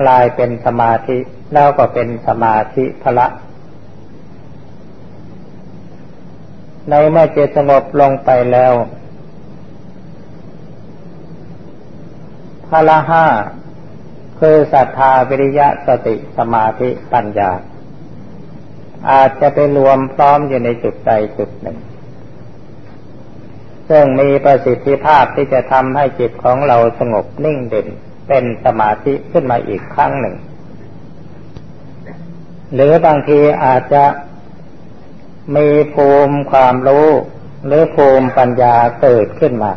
[0.00, 1.18] กลายเป็นสมาธิ
[1.54, 3.26] แล้วก็เป็นสมาธิพละ
[6.90, 8.72] ในเมื่อจิตสงบลงไปแล้ว
[12.70, 13.26] พละห้า
[14.40, 17.50] คือศรัทธาวิริยะสติสมาธิปัญญา
[19.10, 21.78] อาจจะไปรวมพร้อมอยู่ในจุดใดจุดหนึ่ง
[23.88, 27.88] ซึ่งมีประสิทธิภาพที่จะทำให้จิตของเราสงบนิ่งเด่น
[28.28, 30.36] เป็นสมาธิขึ้นมาอีกครั้งหนึ่ง
[32.74, 34.04] หรือบางทีอาจจะ
[35.56, 37.08] มีภูมิความรู้
[37.66, 39.72] หรือภูมิปัญญาเกิดขึ้นมา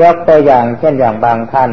[0.00, 1.70] ยกตัวอย่างเช่นอย่างบางท่าน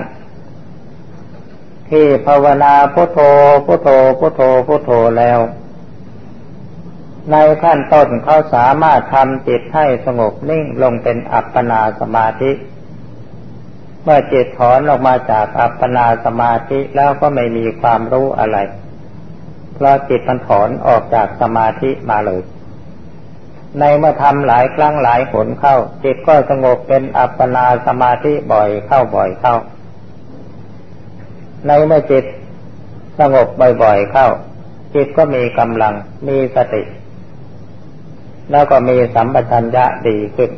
[1.91, 3.19] ที่ภาวนาพุทโธ
[3.65, 5.39] พุทโธพุทโธพุทโธแล้ว
[7.31, 12.51] ในขั้นต้นเขาสามารถทำจิตให้สงบนิ่งลงเป็นอัปปนาสมาธิ
[14.03, 18.57] เมื่อจิตถอนออกมาจากอัปปนาสมาธิแล้วก็ไม่มีความรู้อะไร
[19.73, 22.41] เพราะจิตมันถอนออกจากสมาธิมาเลย
[23.79, 29.55] ในเมื่อทำหลายครั้งหลายผลเข้า จิตก็สงบเป็นอัปปนาสมาธิบ่อยเข้าบ่อยเข้า
[31.67, 32.25] ในเมื่อจิต
[33.19, 33.47] สงบ
[33.81, 34.27] บ่อยๆเข้า
[34.95, 35.93] จิตก็มีกำลัง
[36.27, 36.83] มีสติ
[38.51, 40.51] แล้วก็มีสัมปชัญญะดีขึ้น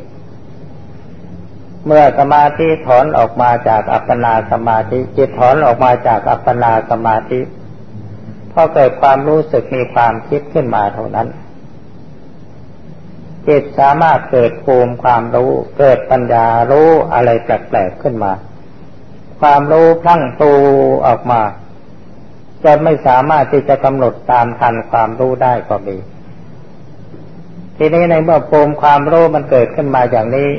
[1.86, 7.40] เมื่อสมาธิถอนออกมาจากอัปปนาสมาธิ จิตถอนออกมาจากอัปปนาสมาธิ
[8.52, 11.28] พอเกิดความรู้สึกมีความคิดขึ้นมาเท่านั้น
[13.48, 18.32] จิตสามารถเกิดภูมิความรู้ เกิดปัญญารู้อะไรแปลกๆขึ้นมา
[19.40, 20.52] ความรู้พลั่งตู
[21.06, 21.42] ออกมา
[22.64, 25.96] จะไม่สามารถที่จะกำหนดตามทันความรู้ได้ก็มี
[27.76, 30.50] ทีนี้ในเมื่อภูมิความรู้มันเกิดขึ้นมาอย่างนี้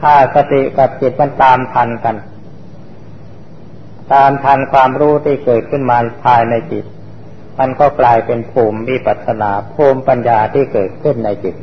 [0.00, 2.16] ถ้าสติกับจิตมันตามทันกัน
[4.12, 6.84] ตามทันความรู้ที่เกิดขึ้นมาภายในจิต
[7.58, 11.56] มันก็กลายเป็นภูมิวิปัสนาภูมิปัญญาที่เกิดขึ้นในจิต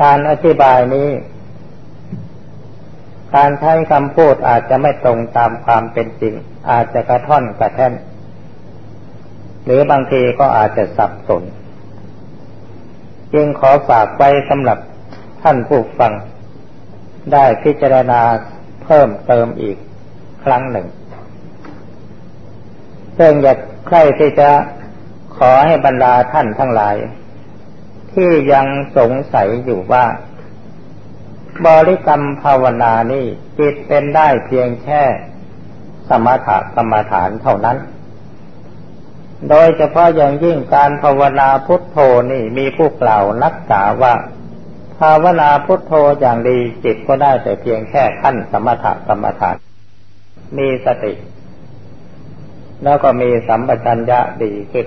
[0.00, 1.08] การอธิบายนี้
[3.36, 6.34] การใช้คำพูดอาจจะไม่ตรงตามความเป็นจริง
[6.70, 7.92] อาจจะกระท่อนกระแท่น
[9.64, 11.42] หรือบางทีก็อาจจะสับสน
[13.34, 14.78] จึงขอฝากไว้สำหรับ
[15.42, 16.12] ท่านผู้ฟัง
[17.32, 18.20] ได้พิจารณา
[18.84, 19.76] เพิ่มเติมอีก
[20.44, 20.86] ครั้งหนึ่ง
[23.18, 24.50] ซึ่งอยากใครที่จะ
[25.38, 26.96] ขขอให้บรรดาท่านทั้งหลาย
[28.12, 30.04] ที่ยังสงสัยอยู่ว่า
[31.66, 33.26] บริกรรมภาวนานี่
[33.58, 35.02] จิตเป็นได้เพียงแค่
[36.08, 37.78] สมถะกรรมฐานเท่านั้น
[39.50, 41.98] โดยเฉพาะอย่างยิ่งการภาวนาพุทโธ
[42.32, 44.14] นี่มีผู้กล่าวนักษาว่า
[44.98, 49.56] ภาวนาพุทโธอย่างดีจิตก็ได้แต่เพียงแค่ขั้นสมถะกรรมฐาน
[50.58, 51.12] มีสติ
[52.84, 54.86] แล้วก็มีสัมปชัญญะดีขึ้น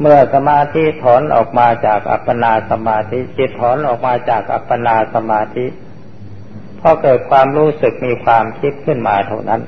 [0.00, 5.66] เมื่อสมาธิถอนออกมาจากอัปปนาสมาธิจิตถอนออกมาจากอัปปนาสมาธิ
[6.80, 9.62] พอเกิดความรู้สึกมีความคิดขึ้นมาเท่านั้น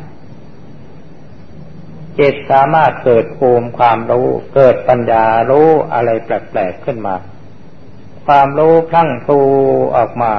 [2.19, 7.15] จิตสามารถเกิดภูมิความรู้ เกิดปัญญารู้อะไรแปลกๆขึ้นมา
[8.27, 9.41] ความรู้พลั่งพลู
[9.97, 10.33] ออกมา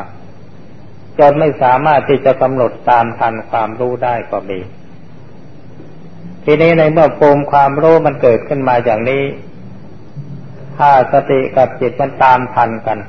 [1.19, 4.59] จนไม่สามารถที่จะกำหนดตามทันความรู้ได้ก็มี
[6.43, 9.23] ทีนี้ในเมื่อภูมิความรู้มันเกิดขึ้นมาอย่างนี้
[10.79, 12.99] ถ้าสติกับจิตมันตามทันกัน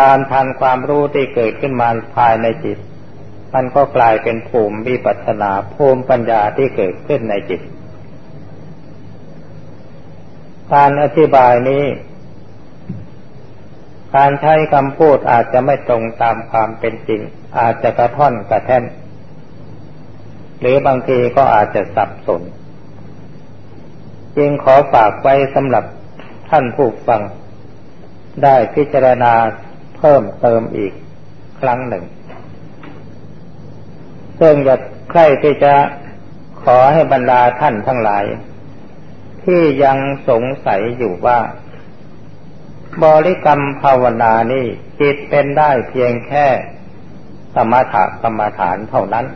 [0.00, 2.78] ตามทันความรู้ที่เกิดขึ้นมาภายในจิต
[3.54, 7.60] มันก็กลายเป็นภูมิวิปัสนาภูมิปัญญาที่เกิดขึ้นในจิต
[10.72, 11.84] การอธิบายนี้
[14.16, 17.20] การใช้คำพูดอาจจะไม่ตรงตามความเป็นจริง
[17.58, 18.84] อาจจะกระท่อนกระแท่น
[20.60, 22.42] หรือบางทีก็อาจจะสับสน
[24.38, 25.84] จึงขอฝากไว้สำหรับ
[26.50, 27.22] ท่านผู้ฟัง
[28.44, 29.32] ได้พิจารณา
[29.96, 30.92] เพิ่มเติมอีก
[31.60, 32.04] ครั้งหนึ่ง
[34.40, 35.74] ซึ่งอยากใครที่จะ
[36.62, 38.24] ขอให้บรรดาท่านทั้งหลาย
[39.44, 39.98] ที่ยัง
[40.28, 41.38] สงสัยอยู่ว่า
[43.02, 44.66] บริกรรมภาวนานี่
[45.00, 46.46] จิตเป็นได้เพียงแค่
[47.54, 49.26] สมถกรรมฐานเท่านั้น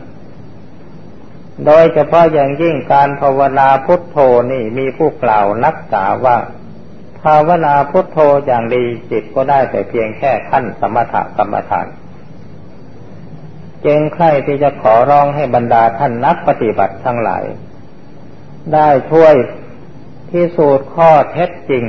[1.65, 4.17] โดยเฉพาะอย่างยิ่งการภาวนาพุทโธ
[4.51, 6.37] นี่มีผู้กล่าวนักษาว่า
[7.21, 11.87] ภาวนาพุทโธอย่างดีจิตก็ได้แต่เพียงแค่ขั้นสมถกรรมฐาน
[13.81, 17.43] เจงใครที่จะขอร้องให้บรรดาท่านนักปฏิบัติทั้งหลาย
[18.73, 19.33] ได้ช่วย
[20.29, 21.85] พิสูจน์ข้อเท็จจริง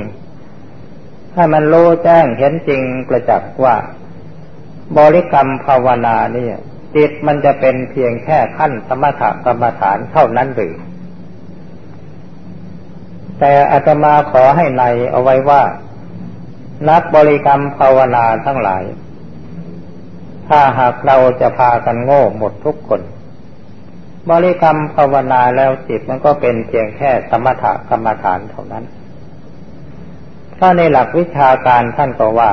[1.33, 3.75] ให้มันรู้แจ้งเห็นจริงประจักษ์ว่า
[4.97, 6.57] บริกรรมภาวนาเนี่ย
[6.95, 10.75] จิตมันจะเป็นเพียงแค่ขั้นสมถะกรรมฐานเท่านั้นหรือ
[13.39, 15.63] แต่อาตมาขอให้ในเอาไว้ว่า
[16.89, 18.83] นักบริกรรมภาวนาทั้งหลาย
[20.47, 23.01] ถ้าหากเราจะพากันโง่หมดทุกคน
[24.29, 28.85] บริกรรมภาวนาแล้วจิตมันก็เป็นเพียงแค่สมถะกรรมฐานเท่านั้น
[30.57, 32.51] ถ้าในหลักวิชาการท่านก็ว่า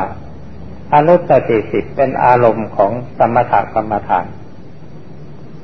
[0.94, 4.26] อนุสติสิทธิ์เป็นอารมณ์ของสมถกรรมฐาน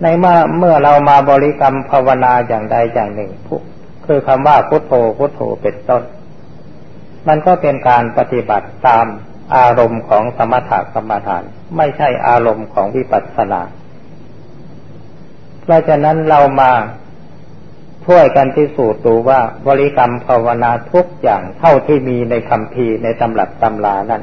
[0.03, 3.31] ในเมื่อเมื่อเรามาบริกรรมภาวนาอย่างใดอย่างหนึ่ง
[4.07, 6.03] คือคำว่าพุทโธพุทโธเป็นต้น
[7.29, 9.07] มันก็เป็นการปฏิบัติตาม
[9.57, 11.43] อารมณ์ของสมถกรรมฐาน
[11.77, 13.63] ไม่ใช่อารมณ์ของวิปัสสนา
[15.63, 16.73] เพราะฉะนั้นเรามา
[18.07, 24.23] ช่วยกันพิสูจน์ดูว่าบริกรรมภาวนาทุกอย่างเท่าที่มีในคำพีในตำรับตำลานั้น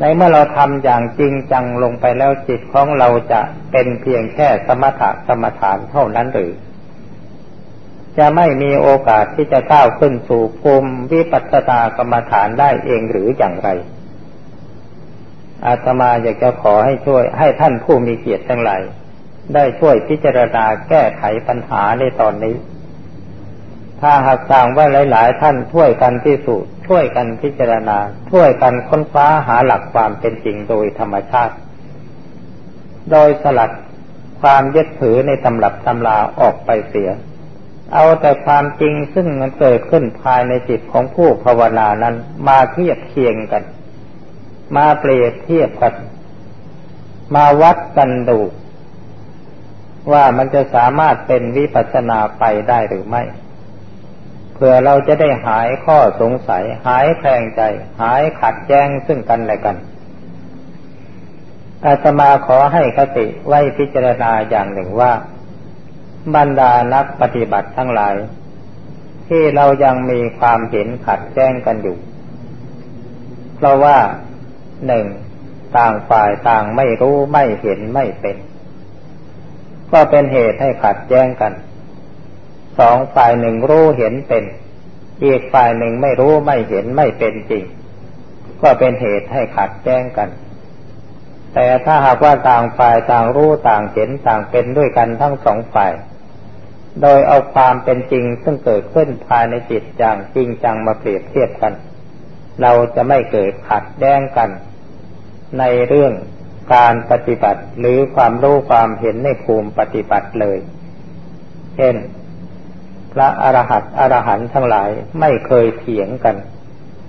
[0.00, 3.40] ในเมื่อเราทำอย่างจริงจังลงไปแล้วจิตของเราจะ
[3.72, 6.52] เป็นเพียงแค่สมถะกรรมฐานเท่านั้นหรือ
[8.18, 13.68] จะไม่มีโอกาสที่จะก้าวขึ้นสู่ภูมิวิปัสสนากรรมฐานได้เองหรืออย่างไร
[15.66, 18.82] อาตมาอยากจะขอให้ช่วยให้ท่านผู้มีเกียรติทั้งหลาย
[19.54, 22.56] ได้ช่วยพิจารณาแก้ไขปัญหาในตอนนี้
[24.00, 27.98] ถ้าหากสั่งว่าหลาย ๆ ท่านช่วยกันพิสูจน์ ช่วยกันพิจารณา
[28.30, 31.54] ช่วยกันค้นคว้าหาหลักความเป็นจริงโดยธรรมชาติ
[33.10, 33.70] โดยสลัด
[34.40, 37.10] ความยึดถือในตำรับตำลาออกไปเสีย
[37.94, 42.14] เอาแต่ความจริงซึ่งมันเกิดขึ้นภายในจิตของผู้ภาวนานั้น
[42.48, 43.62] มาเทียบเคียงกัน
[44.76, 45.94] มาเปรียบเทียบกัน
[47.34, 48.38] มาวัดกันดู
[50.12, 53.22] ว่ามันจะสามารถเป็นวิปัสสนาไปได้หรือไม่
[54.54, 57.62] เพื่อเราจะได้หายข้อสงสัย หายแคลงใจ
[58.02, 59.76] หายขัดแย้งซึ่งกันและกัน
[61.84, 65.12] อาตมาขอให้คติไว้พิจารณาอย่างหนึ่งว่า
[66.34, 68.14] บรรดานักปฏิบัติทั้งหลาย
[69.28, 71.96] ที่เรายังมีความเห็นขัดแย้งกันอยู่
[73.56, 73.98] เพราะว่า
[74.86, 75.06] หนึ่ง
[75.76, 78.36] ต่างฝ่ายต่างไม่รู้ไม่เห็นไม่เป็น
[79.92, 81.52] ก็เป็นเหตุให้ขัดแย้งกัน
[82.78, 84.44] สองฝ่ายหนึ่งรู้เห็นเป็น
[85.24, 87.64] อีกฝ่ายหนึ่งไม่รู้ไม่เห็นไม่เป็นจริง
[88.62, 90.28] ก็เป็นเหตุให้ขัดแย้งกัน
[91.54, 95.92] แต่ถ้าหากว่าต่างฝ่ายต่างรู้ต่างเห็นต่างเป็นด้วยกันทั้งสองฝ่าย
[97.02, 101.74] โดยเอาความเป็นจริงซึ่งเกิดขึ้นภายในจิตอย่างจริงจังมาเปรียบเทียบกัน
[102.62, 104.50] เราจะไม่เกิดขัดแย้งกัน
[105.58, 106.12] ในเรื่อง
[106.74, 110.58] การปฏิบัติหรือความรู้ความเห็นในภูมิปฏิบัติเลย
[111.76, 111.94] เช่น
[113.12, 114.90] พระอรหัตอรหันทั้งหลาย
[115.20, 116.36] ไม่เคยเถียงกัน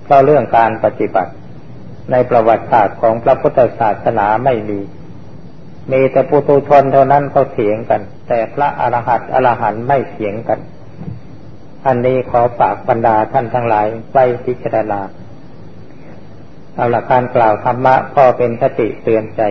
[0.04, 1.32] เพราะเรื่องการปฏิบัติ
[2.10, 4.80] ในประวัติศาสตร์ของพระพุทธศาสนาไม่มี
[5.92, 10.60] มีแต่ปุตุชนเท่านั้นเขาเถียงกัน แต่พระอรหัตอรหันไม่เถียงกัน
[11.86, 15.00] อันนี้ขอฝากบรรดาท่านทั้งหลายไว้พิจารณา
[16.74, 19.42] เอาละการกล่าวธรรมะก็เป็นคติเตือนใจ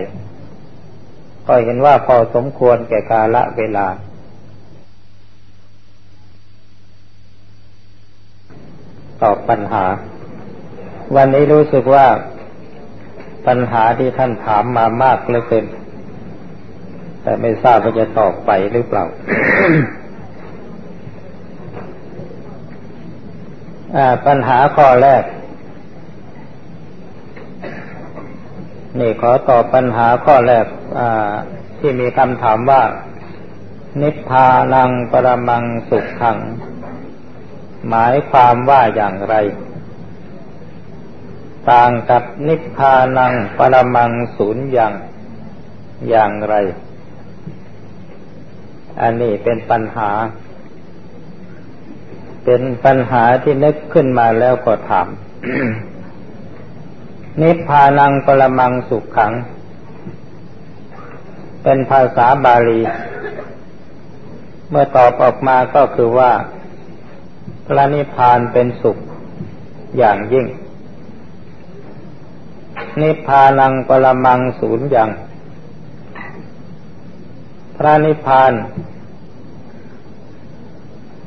[1.47, 3.87] ก็เห็นว่าพอสมควรแก่กาละเวลา
[9.21, 9.85] ตอบปัญหา
[11.15, 12.07] วันนี้รู้สึกว่า
[13.47, 15.65] ปัญหาที่ท่านถามมามากเหลือเกิน
[17.21, 19.05] แต่ไม่ทราบว่าจะตอบไปหรือเปล่า
[24.27, 25.23] ปัญหาข้อแรก
[28.99, 30.65] นี่ขอตอบปัญหาข้อแรก
[31.79, 32.81] ที่มีคำถามว่า
[34.01, 36.37] นิพพานังปรมังสุขขัง
[37.89, 39.35] หมายความว่าอย่างไร
[41.69, 44.93] ต่างกับนิพพานังปรมังศูนย์อย่าง
[46.09, 46.55] อย่างไร
[49.01, 50.11] อันนี้เป็นปัญหา
[52.45, 55.07] เป็นปัญหาที่นึกขึ้นมาแล้วก็ถาม
[57.41, 59.33] นิพพานังปรมังสุขขัง
[61.63, 62.81] เป็นภาษาบาลี
[64.69, 66.31] เมื่อตอบออกมาก็คือว่า
[67.67, 68.97] พระนิพพานเป็นสุข
[69.97, 70.45] อย่างยิ่ง
[73.01, 75.09] นิพพานังปรมังศูนย์อย่าง
[77.77, 78.53] พระนิพพาน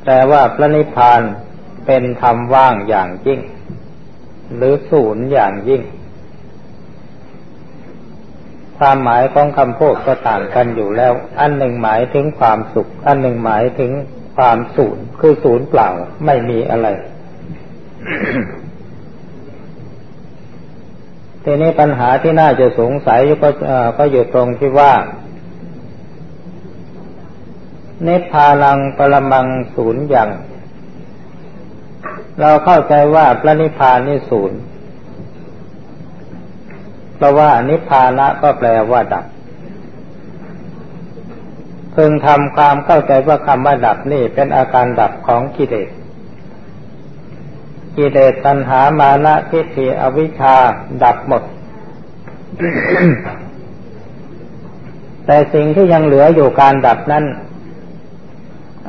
[0.06, 1.20] แต่ว่าพระนิพพาน
[1.86, 3.40] เป็นธรรมว่างอย่างยิ่ง
[4.56, 5.82] หรือศูนย์อย่างยิ่ง
[8.78, 13.92] ความหมายของคำพูดก็ต่างกันอยู่แล้ว อันหนึ่งหมายถึงความสุข อันหนึ่งหมายถึง
[14.36, 15.88] ความศูนย์คือศูนย์เปล่า
[16.26, 16.88] ไม่มีอะไร
[21.44, 23.48] ทีนี้ปัญหาที่น่าจะสงสัยก็
[23.98, 24.92] ก็อยู่ตรงที่ว่า
[28.04, 30.30] เนพาลังปรมังศูนย์อย่าง
[32.40, 34.58] เราเข้าใจว่าพระนิพพานนี่ศูนย์
[37.16, 39.24] เพราะว่านิพพานะก็แปลว่าดับ
[41.96, 45.90] พึงทำความเข้าใจว่าคำว่าดับนี่เป็นอาการดับของกิเลส
[47.96, 50.56] กิเลสตัณหามานะทิฏฐิอวิชชา
[51.04, 51.42] ดับหมด
[55.26, 57.24] แต่สิ่งที่ยังเหลืออยู่การดับนั้น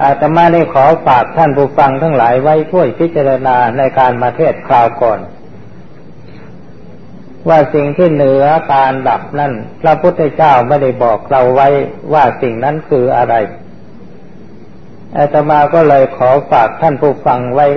[0.01, 5.19] อาจจะไม่ได้ขอฝากท่านผู้ฟังทั้งหลายไว้ช่วยพิจารณาในการมาเทศคราวก่อน
[7.49, 11.67] ว่าสิ่งที่เหนือการดับนั่นพระพุทธเจ้าไม่ได้บอกเราไว้
[12.13, 13.35] ว่าสิ่งนั้นคืออะไร
[15.17, 17.67] อาตมาก็เลยขอฝากท่านผู้ฟังไว้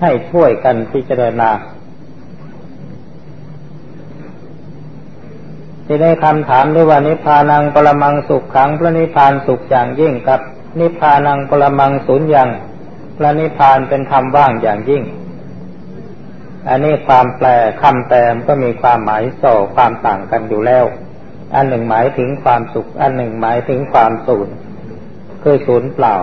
[0.00, 1.50] ให้ช่วยกันพิจารณา
[5.84, 10.40] ที่ได้คำถามด้วยว่านิพพานังปรมังสุขขังพระนิพพานสุขอย่างยิ่งกับ
[10.80, 12.48] นิพพานังปรมังศูนย์อย่าง
[13.16, 15.02] พระนิพพานเป็นธรรมว่างอย่างยิ่ง
[16.68, 17.48] อันนี้ความแปล
[17.82, 20.84] คำแปลก็มีความหมายส่อความต่างกันอยู่แล้ว
[21.54, 24.54] อันหนึ่งหมายถึงความสุข อันหนึ่งหมายถึงความศูนย์
[25.42, 26.16] คือศูนย์เปล่า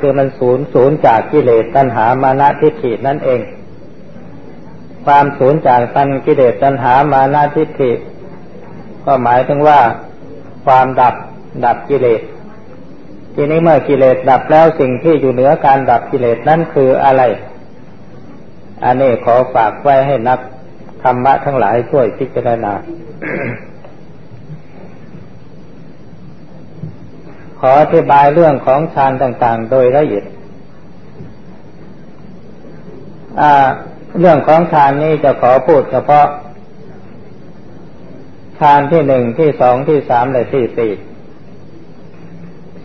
[0.00, 3.40] คือมันศูนย์ศูนย์จากกิเลสตัณหามานะทิฏฐินั่นเอง
[5.06, 7.92] ความศูนย์จากตัณกิเลสตัณหามานะทิฏฐิ
[9.04, 9.80] ก็หมายถึงว่า
[10.66, 11.14] ความดับ
[11.64, 12.20] ดับกิเลส
[13.34, 17.22] ทีนี้เมื่อกิเลสดับแล้วสิ่งที่อยู่เหนือการดับกิเลสนั่นคืออะไร
[18.84, 20.40] อันนี้ขอฝากไว้ให้นัก
[21.02, 22.72] ธรรมะทั้งหลายช่วยพิจารณา
[27.60, 30.26] ขออธิบายเรื่องของฌานต่างๆ โดยละเอียด
[34.20, 36.26] เรื่องของฌานนี้จะขอพูดเฉพาะ
[38.60, 40.92] ฌานที่หนึ่งที่สองที่สามและที่สี่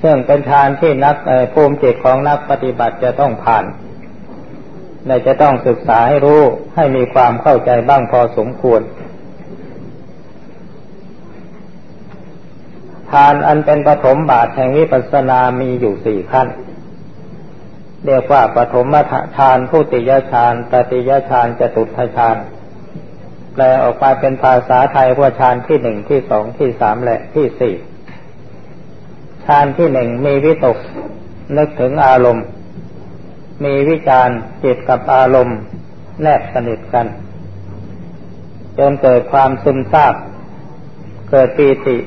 [0.04, 1.16] ซึ่งเป็นฌานที่นัก
[1.54, 3.66] ภูมิจิตของนักปฏิบัติจะต้องผ่าน
[5.08, 6.41] ในจะต้องศึกษาให้รู้
[6.76, 8.82] ให้มีความเข้าใจบ้างพอสมควร
[13.12, 16.47] ทานอันเป็นปฐมบาทแห่งวิปัสสนามีอยู่สี่ขั้น
[18.06, 18.95] เรียกว่าปฐม
[19.38, 22.38] ทานผู้ติยฌานตติยฌานจตุทฌาน
[23.54, 27.76] แปลออกมาเป็นภาษาไทยว่าฌานที่หนึ่งที่สองที่สามและที่สี่
[29.45, 30.78] ฌานที่หนึ่งมีวิตก
[31.58, 32.45] นึกถึงอารมณ์
[33.64, 34.30] มีวิจาร
[34.64, 35.59] จิตกับอารมณ์
[36.22, 37.07] แนบสนิทกัน
[38.78, 40.14] จนเกิดความซึมซาบ
[41.30, 41.97] เกิดปีติ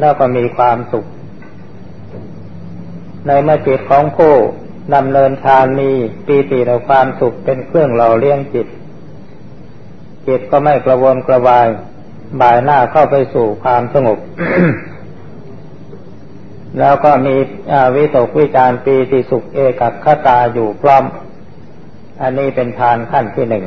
[0.00, 1.06] แล้วก็มีความสุข
[3.26, 4.34] ในเมื่อจิตของผู้
[4.94, 5.90] ดำเนินฌานมี
[6.26, 8.66] ปีติและความสุขเป็นเครื่องหล่อเลี้ยงจิต
[10.26, 11.66] จิตก็ไม่กระวนกระวาย
[12.40, 14.18] บ่ายหน้าเข้าไปสู่ความสงบ
[16.78, 17.36] แล้วก็มี
[17.96, 21.04] วิตกวิจารปีติสุขเอกัคตาอยู่พร้อม
[22.22, 23.64] อันนี้เป็นฌานขั้นที่หนึ่ง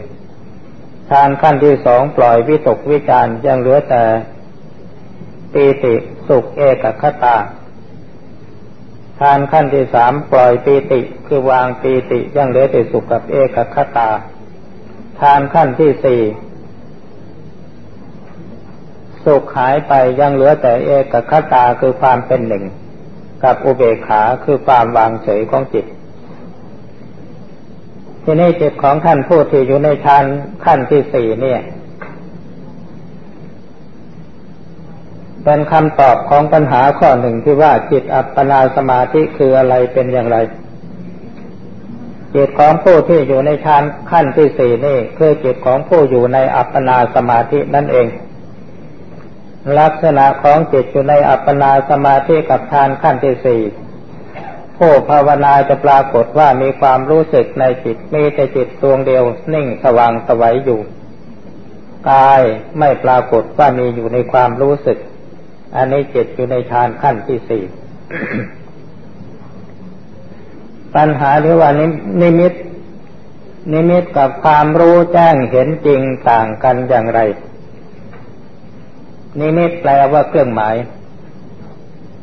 [1.09, 4.03] ฌานขั้นที่สองปล่อยวิตกวิจารยังเหลือแต่
[5.53, 5.95] ปีติ
[6.27, 7.35] สุขเอกคตา
[9.19, 14.09] ทานขั้นที่สามปล่อยปีติคือวางปีติยังเหลือแต่สุขกับเอกคตา
[15.19, 16.21] ทานขั้นที่สี่
[19.25, 22.63] สุขหายไปยังเหลือแต่เอกคตาคือความเป็นหนึ่ง
[23.43, 25.85] กับอุเบกขาคือความวางเฉยของจิต
[28.23, 30.25] ที่นี่จิตของท่านผู้ที่อยู่ในฌาน
[30.65, 31.61] ขั้นที่สี่เนี่ย
[35.43, 40.37] เป็นคำตอบของปัญหาข้อหนึ่งที่ว่าจิตอัปปนาสมาธิคืออะไรเป็นอย่างไร
[42.35, 48.07] จิตของผู้ที่อยู่ในฌานขั้นที่สี่นี่คือจิตของผู้อยู่ในอัปปนาสมาธินั่นเอง
[49.79, 53.61] ลักษณะของจิตอยู่ในอัปปนาสมาธิกับฌานขั้นที่สี่
[54.77, 60.79] ผู้ภาวนาจะปรากฏว่ามีความรู้สึกในจิตมีแต่จิตดวงเดียวนิ่งสว่างสวัยอยู่
[62.11, 62.41] กาย
[62.79, 64.97] ไม่ปรากฏว่ามีอยู่ในความรู้สึก
[65.75, 67.63] อันนี้จิตอยู่ในฌานขั้นที่สี่
[70.95, 71.69] ปัญหาหรือว่า
[72.21, 72.53] นิมิต
[73.73, 77.19] นิมิตกับความรู้แจ้งเห็นจริงต่างกันอย่างไร
[79.39, 80.75] นิมิตแปลว่าเครื่องหมาย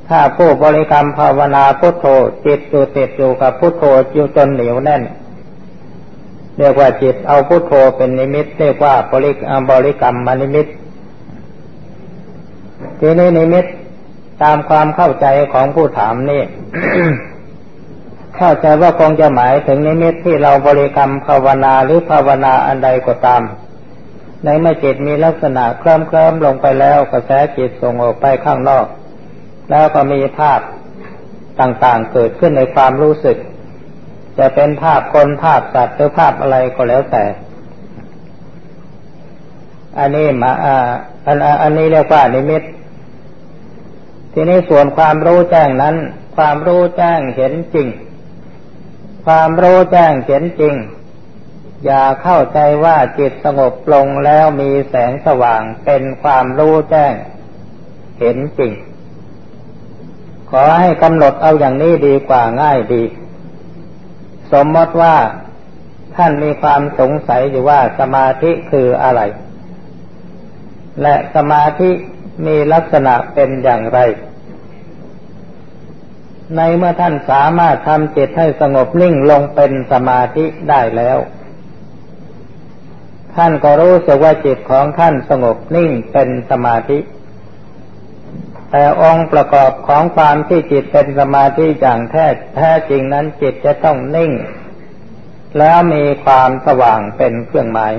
[0.08, 2.06] ถ้าผู้บริกรรมภาวนาพุทโธ
[2.46, 3.84] จิตอยู่ติดอยู่กับพุทโธ
[4.14, 5.02] อยู่จนเหนียวแน่น
[6.58, 9.36] เรียกว่าจิตเอาพุทโธเป็นนิมิต เรียกว่าบริก
[9.70, 10.66] บริกรรมมานิมิต
[13.00, 13.64] ทีนี้นิมิต
[14.42, 16.42] ตามความเข้าใจของผู้ถามนี่
[18.36, 23.42] เข้าใจว่าคงจะหมายถึงนิมิตที่เราบริกรรมภาวนาหรือภาวนาอันใดก็ตาม
[24.44, 28.86] ในเมื่อจิตมีลักษณะเคลิ้มเคลิ้มลงไปแล้วกระแสจิตส่งออกไปข้างนอก
[29.70, 30.60] แล้วก็มีภาพ
[31.60, 33.36] ต่างๆเกิดขึ้นในความรู้สึก
[34.38, 37.24] จะเป็นภาพคนภาพสัตว์หรือภาพอะไรก็แล้วแต่
[39.98, 40.88] อันนี้มาอ่า
[41.26, 42.62] อันอันนี้เรียกว่านิมิต
[44.32, 45.96] ทีนี้ส่วนความรู้แจ้งนั้น
[46.36, 47.88] ความรู้แจ้งเห็นจริง
[49.26, 50.74] ความรู้แจ้งเห็นจริง
[51.84, 57.14] อย่าเข้าใจว่าจิตสงบลงแล้วมีแสงสว่างเป็นความรู้แจ้ง
[58.18, 58.72] เห็นจริง
[60.50, 63.04] ขอให้กำหนดเอาอย่างนี้ดีกว่าง่ายดี
[64.52, 65.16] สมมติว่า
[66.16, 69.20] ท่านมีความสงสัยอยู่ว่าสมาธิคืออะไร
[71.02, 71.90] และสมาธิ
[72.46, 73.98] มีลักษณะเป็นอย่างไร
[76.56, 81.18] ในเมื่อท่านสามารถทำจิตให้สงบนิ่งลงเป็นสมาธิได้แล้ว
[83.38, 86.98] ท่านก็รู้สึกว่าจิตของท่านสงบนิ่งเป็นสมาธิ
[88.70, 92.26] แต่องค์ประกอบของความที่จิตเป็นสมาธิอย่างแท้
[92.56, 94.32] แท้จริงนั้นจิตจะต้องนิ่ง
[95.58, 97.94] แล้วมีความสว่างเป็นเครื่องหมาย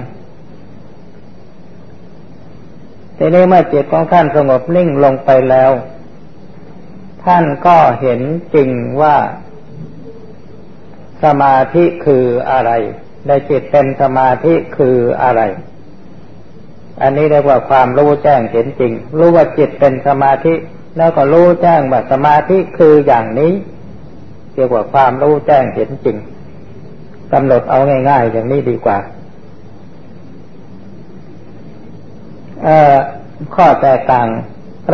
[3.18, 5.72] ทีนี้เมื่อจิตของท่านสงบนิ่งลงไปแล้ว
[7.26, 8.22] ท่านก็เห็น
[8.56, 8.70] จริง
[9.02, 9.18] ว่า
[11.24, 12.72] สมาธิคืออะไร
[13.28, 15.42] ในจิตเป็นสมาธิคืออะไร
[17.02, 20.54] อันนี้เรียกว่าความรู้แจ้งเห็นจริง รู้ว่าจิตเป็นสมาธิ
[20.98, 23.54] แล้วก็รู้แจ้งว่าสมาธิคืออย่างนี้
[24.56, 26.18] เรียกว่าความรู้แจ้งเห็นจริง
[27.34, 28.98] กำหนดเอาง่าย ๆ อย่างนี้ดีกว่า
[33.56, 34.28] ข้อแตกต่าง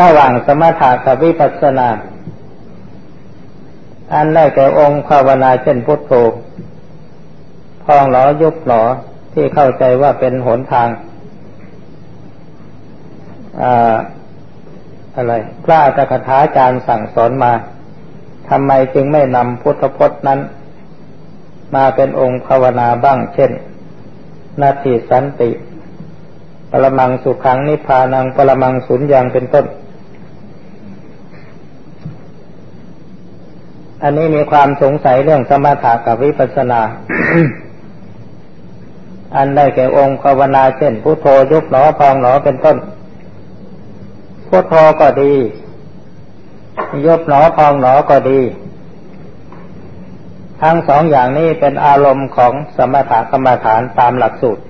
[0.02, 1.90] ระหว่างสมถะกับวิปัสสนา
[4.14, 6.12] อันได้แก่องค์ภาวนาเช่นพุทโธ
[7.86, 8.84] พองหลอยุบหลอ
[9.34, 10.90] ที่เข้าใจว่าเป็นหนทาง
[15.16, 15.34] อะไร
[15.64, 17.54] พระตถาคาจารย์สั่งสอนมา
[18.50, 20.40] ทำไมจึงไม่นำพุทธพจน์นั้น
[21.76, 23.52] มาเป็นองค์ภาวนาบ้าง เช่น
[24.62, 25.52] นาทีสันติ
[26.72, 29.66] ปรมังสุขังนิพพานังปรมังสุญญางเป็นต้น
[34.04, 36.82] อันนี้มีความสงสัยเรื่องสมถะกับวิปัสสนา
[39.38, 42.78] อันได้แก่องค์ภาวนาเช่นพุทโธยุบหนอพองหนอเป็นต้น
[44.48, 45.34] พุทโธก็ดี
[47.06, 48.40] ยบหนอพองหนอก็ดี
[50.62, 54.64] ทั้งสองอย่างนี้เป็นอารมณ์ของสมถกรรมฐานตามหลักสูตร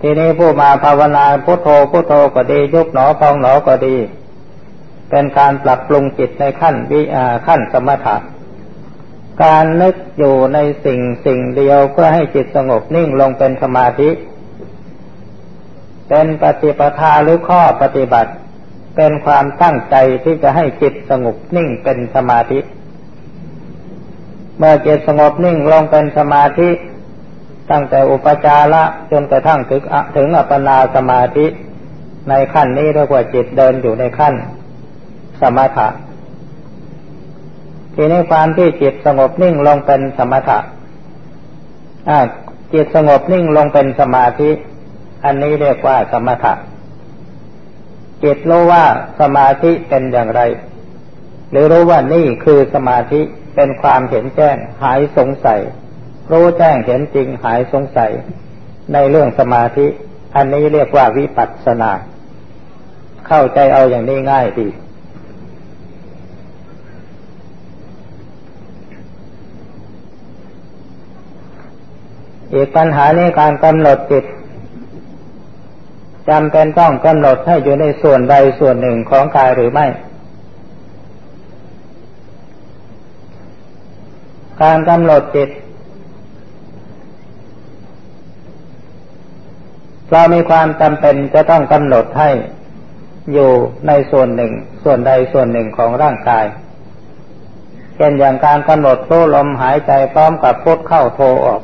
[0.00, 3.96] ทีนี้ผู้มาภาวนาพุทโธพุทโธก็ดี ยุบหนอพองหนอก็ดี
[5.10, 7.00] เป็นการปรับปรุงจิตในขั้นวิ
[7.46, 8.16] ขั้นสมถะ
[9.42, 14.10] การนึกอยู่ในสิ่งสิ่งเดียวเพื่อให้จิตสงบนิ่งลงเป็นสมาธิ
[16.08, 18.30] เป็นปฏิปทาหรือข้อปฏิบัติ
[18.96, 22.58] เป็นความตั้งใจที่จะให้จิตสงบนิ่งเป็นสมาธิ
[24.58, 26.68] เมื่อจิตสงบนิ่งลงเป็นสมาธิ
[27.70, 29.82] ตั้งแต่อุปจาระจนกระทั่งถึง
[30.16, 31.46] ถึงอัปปนาสมาธิ
[32.28, 34.34] ในขั้นนี้เรียกว่าจิตเดินอยู่ในขั้น
[35.40, 35.88] สมถะ
[37.94, 40.58] ทีนี้ความที่จิตสงบนิ่งลงเป็นสมถะ
[42.72, 44.50] จิตสงบนิ่งลงเป็นสมาธิ
[45.24, 46.54] อันนี้เรียกว่าสมถะ
[48.24, 48.84] จิตรู้ว่า
[49.20, 50.40] สมาธิเป็นอย่างไร
[51.50, 53.20] หรือรู้ว่านี่คือสมาธิ
[53.54, 55.60] เป็นความเห็นแจ้งหายสงสัย
[56.32, 58.10] รู้แจ้งเห็นจริงหายสงสัย
[58.92, 59.86] ในเรื่องสมาธิ
[60.36, 61.92] อันนี้เรียกว่าวิปัสสนา
[63.26, 64.68] เข้าใจเอาอย่างนี้ง่ายดี
[72.54, 74.24] อีกปัญหานี้การกำหนดจิต
[76.28, 79.86] จำเป็นต้องกำหนดให้อยู่ในส่วนใดส่วนหนึ่งของกายหรือไม่
[84.62, 85.48] การกำหนดจิต
[90.10, 92.30] เรามีความจำเป็นจะต้องกำหนดให้
[93.32, 93.50] อยู่
[93.86, 94.52] ในส่วนหนึ่ง
[94.84, 96.44] ส่วนใดส่วนหนึ่งของร่างกาย
[97.96, 101.60] เช่นอย่างการกำหนดรู้ลมหายใจพร้อมกับพุทเข้าโทออก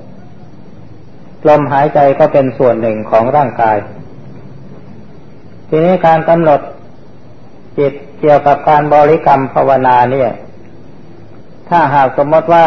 [1.49, 3.77] ลมหายใจก็เป็นส่วนหนึ่งของร่างกาย
[5.69, 6.61] ทีนี้การกำหนด
[7.79, 10.31] จิตเกี่ยวกับการบริกรรมภาวนาเนี่ย
[11.69, 12.67] ถ้าหากสมมติว่า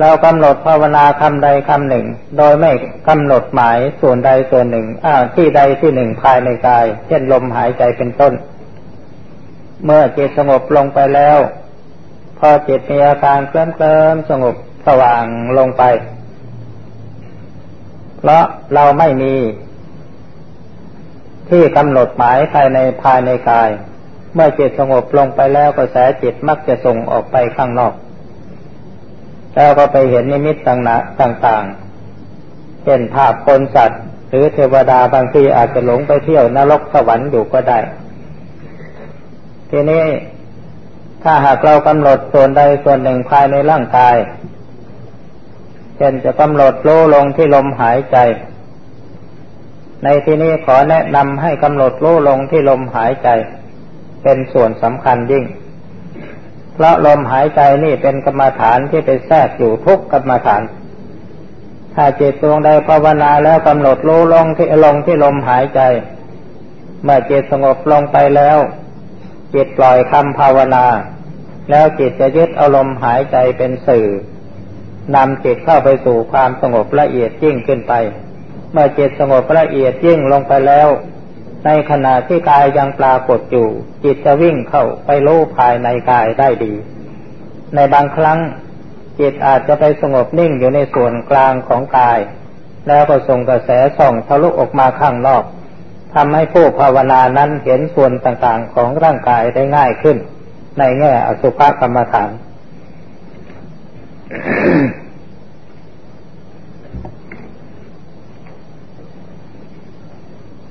[0.00, 2.06] เรากำหนดภาวนาคำใดคำหนึ่ง
[2.38, 2.70] โดยไม่
[3.08, 8.32] กำหนดหมายส่วนใดส่วนหนึ่งอ่าที่ใดที่หนึ่งภายในกาย เช่นลมหายใจเป็นต้น
[9.84, 11.38] เมื่อจิตสงบลงไปแล้ว
[12.38, 14.54] พอจิตมีอาการเคลิ้มเคลิมสงบ
[14.86, 15.24] สว่าง
[15.58, 15.82] ลงไป
[18.22, 18.44] เพราะ
[18.74, 19.34] เราไม่มี
[21.48, 23.70] ที่กำหนดหมายภายในภายในกาย
[24.34, 27.94] เมื่อจิตสงบลงไปแล้วกระแสจิตมักจะส่งออกไปข้างนอก
[29.54, 37.78] แล้วก็ไปเห็นนิมิตต่างๆเช่นภาพคนสัตว์ หรือเทวดาบางทีอาจจะหลงไปเที่ยวนรกสวรรค์อยู่ก็ได้
[39.70, 40.04] ทีนี้
[41.22, 44.16] ถ้าหากเรากำหนดส่วนใดส่วนหนึ่งภายในร่างกาย
[45.96, 48.16] เช่นจะกำหนดรู้ลงที่ลมหายใจ
[50.04, 53.28] ในที่นี้ขอแนะนำให้กำหนดรู้ลงที่ลมหายใจ
[54.22, 55.44] เป็นส่วนสำคัญยิ่ง
[56.74, 60.62] เพราะลมหายใจนี่เป็นกรรมฐานที่ไปแทรกอยู่ทุกกรรมฐาน
[61.94, 65.80] ถ้าจิตดวงใดภาวนาแล้วกำหนดรู้ลงที่ลงที่ลมหายใจ
[67.02, 68.58] เมื่อจิตสงบลงไปแล้ว
[69.54, 70.86] จิตปล่อยคำภาวนา
[71.70, 74.06] แล้วจิตจะยึดอารมณ์หายใจเป็นสื่อ
[75.16, 77.94] นำจิตเข้าไปสู่ความสงบละเอียดยิ่งขึ้นไป
[78.72, 80.88] เมื่อจิตสงบละเอียดยิ่งลงไปแล้ว
[81.66, 83.68] ในขณะที่กายยังปรากฏอยู่
[84.04, 86.74] จิตจะวิ่งเข้าไปรู้ภายในกายได้ดี
[87.74, 88.38] ในบางครั้ง
[89.20, 92.18] จิตอาจจะไปสงบนิ่งอยู่ในส่วนกลางของกาย
[92.88, 95.44] แล้วก็ส่งกระแสส่องทะลุออกมาข้างนอก
[96.14, 100.16] ทำให้ผู้ภาวนานั้นเห็นส่วนต่างๆของร่างกายได้ง่ายขึ้น
[100.78, 102.30] ในแง่อสุภกรรมฐาน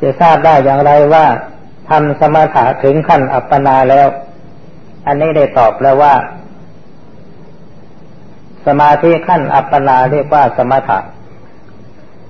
[0.02, 1.26] จะทราบได้อย่างไรว่า
[1.90, 4.08] ทำสมาธิถึงขั้นอัปปนาแล้ว
[5.08, 6.14] อันนี้ได้ตอบแล้วว่า
[8.66, 11.00] สมาธิขั้นอัปปนาเรียกว่าสมถะ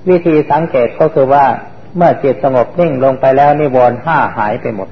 [0.10, 1.46] วิธีสังเกตก็คือว่า
[1.96, 4.90] เมื่อจิตสงบนิ่งลงไปแล้วนิวรณ์ห้าหายไปหมด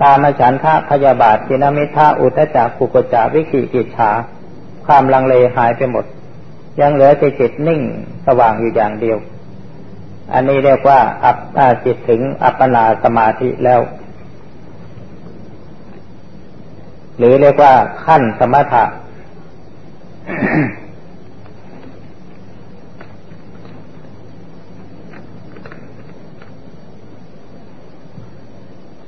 [0.00, 4.10] กามฉันทะพยาบาทจินมิทะอุตจักกุกจาวิกิกิจฉา
[4.86, 6.04] ความลังเลหายไปหมด
[6.80, 7.80] ยังเหลือแต่จิตนิ่ง
[8.26, 9.18] สว่างอยู่อย่างเดียว
[10.32, 11.38] อันนี้เรียกว่า อัป
[11.84, 13.80] จิตถึงอัปปนาสมาธิแล้ว
[17.18, 17.72] หรือเรียกว่า
[18.04, 18.84] ขั้นสมถะ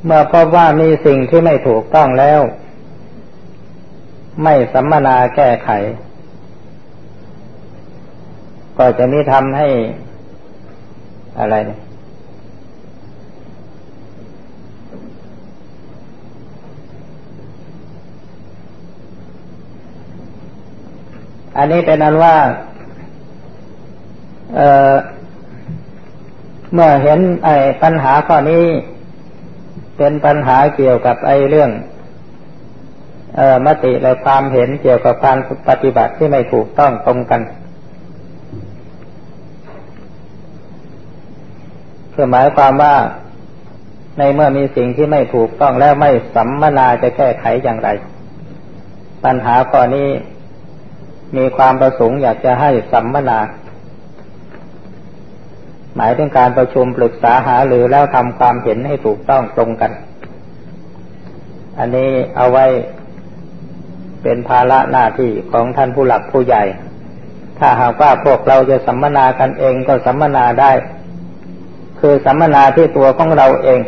[0.05, 2.41] เมื่อพบว่ามีสิ่งที่ไม่ถูกต้องแล้ว
[4.43, 5.71] ไม่สัมมนาแก้ไข
[8.79, 9.69] ก็จะมีทำให้
[11.39, 11.57] อะไร
[21.57, 22.37] อันนี้เป็นอันว่า
[24.55, 24.95] เอ่อ
[26.73, 28.65] เมื่อเห็นไอ้ปัญหาข้อนี้
[29.97, 31.71] เป็นปัญหาเกี่ยวกับไอ้เรื่อง
[33.67, 37.41] มติและความเห็นเกี่ยวกับการปฏิบัติที่ไม่ถูกต้องตรงกัน
[42.15, 42.95] คือหมายความว่า
[44.19, 47.89] ในเมื่อมีสิ่งที่ไม่ถูกต้องแล้วไม่สัมมนาจะแก้ไขอย่างไร
[49.25, 50.09] ปัญหาข้อนี้
[51.37, 53.41] มีความประสงค์อยากจะให้สัมมนา
[55.97, 59.93] หมายถึงการประชุมปรึกษาหาหรือแล้วทำความเห็นให้ถูกต้องตรงกัน
[61.79, 62.67] อันนี้เอาไว้
[64.25, 66.63] เป็นภาระหน้าที่ของท่านผู้หลักผู้ใหญ่
[67.59, 70.73] ถ้าหากว่าพวกเราจะสัมมนากันเองก็สัมมนาได้
[72.01, 73.81] คือสัมมนาที่ตัวของเราเอง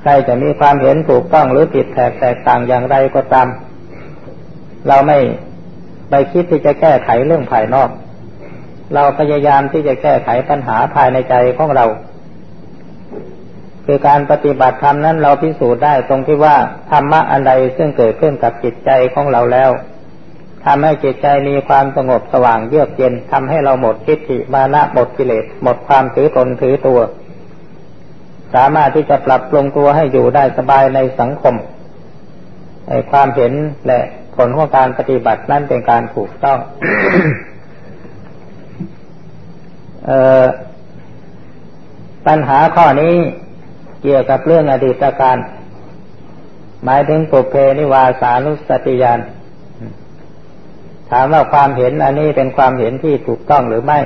[0.00, 3.48] ใครจะมีความเห็นถูกต้องหรือผิดแตกแตกต่างอย่างไรก็ตาม
[4.88, 5.18] เราไม่
[6.10, 7.90] ไปคิดที่จะแก้ไขเรื่องภายนอก
[8.94, 11.86] เราพยายามที่จะแก้ไขปัญหาภายในใจของเรา
[13.86, 16.56] คือการปฏิบัติธรรมนั้นเราพิสูจน์ได้ตรงที่ว่า
[16.90, 19.70] ธรรมะอันใดซึ่งเกิดขึ้นกับจิตใจของเราแล้ว
[20.64, 27.00] ทำให้จิตใจมีความสงบสว่างเยือกเย็นทำให้เราหมดทิฏฐิมานะหมดกิเลส หมดความถือตนถือตัว
[28.54, 31.54] สามารถที่จะปรับปรุงตัวให้อยู่ได้สบายในสังคม
[32.88, 33.52] ในความเห็น
[33.86, 34.00] และ
[34.36, 36.58] ผลของการปฏิบัตินั้นเป็นการถูกต้อง
[42.26, 43.14] ปัญหาข้อนี้
[44.02, 45.38] เกี่ยวกับเรื่องอดีตการ
[46.84, 49.20] หมายถึงปุเพนิวาสานุสติยาน
[51.10, 53.98] ถามว่าความเห็นอันนี้เป็นความเห็นที่ถูกต้องหรือไม่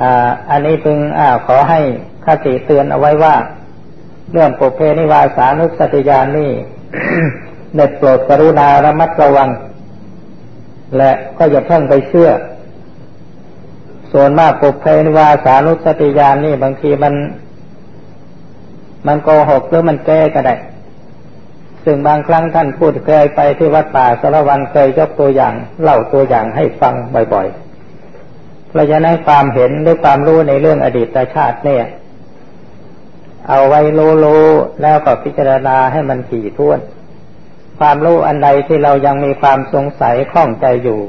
[0.00, 0.02] อ
[0.50, 1.80] อันนี้พึงอขอให้
[2.26, 3.34] คติเตือนเอาไว้ว่า
[4.32, 6.50] เรื่องปุเพนิวาสานุสติยานนี่
[7.74, 9.50] เด็ดโปรดกรุณาระมัดระวัง
[10.96, 12.30] และก็อย่าเพิ่งไปเชื่อ
[14.12, 17.14] ส่วนมากปุเพนิวาสานุสติยานนี่บางทีมัน
[19.06, 20.56] มันโกหกหรือมันแก้ก็ได้
[21.84, 26.94] ซึ่งบางครั้งท่านพูดเคยไปที่วัดป่าสารวันเคยยกตัวอย่างเล่าตัวอย่างให้ฟัง
[27.34, 31.84] บ่อยๆ เพราะฉะนั้นความเห็นหรือความรู้ในเรื่องอดีตชาติเนี่ย
[33.48, 33.80] เอาไว้
[34.24, 36.80] รู้ๆแล้วก็พิจารณาให้มันถี่ถ้วน
[37.78, 41.00] ความรู้อันใดที่เรายังมีความสงสัยข้องใจอยู่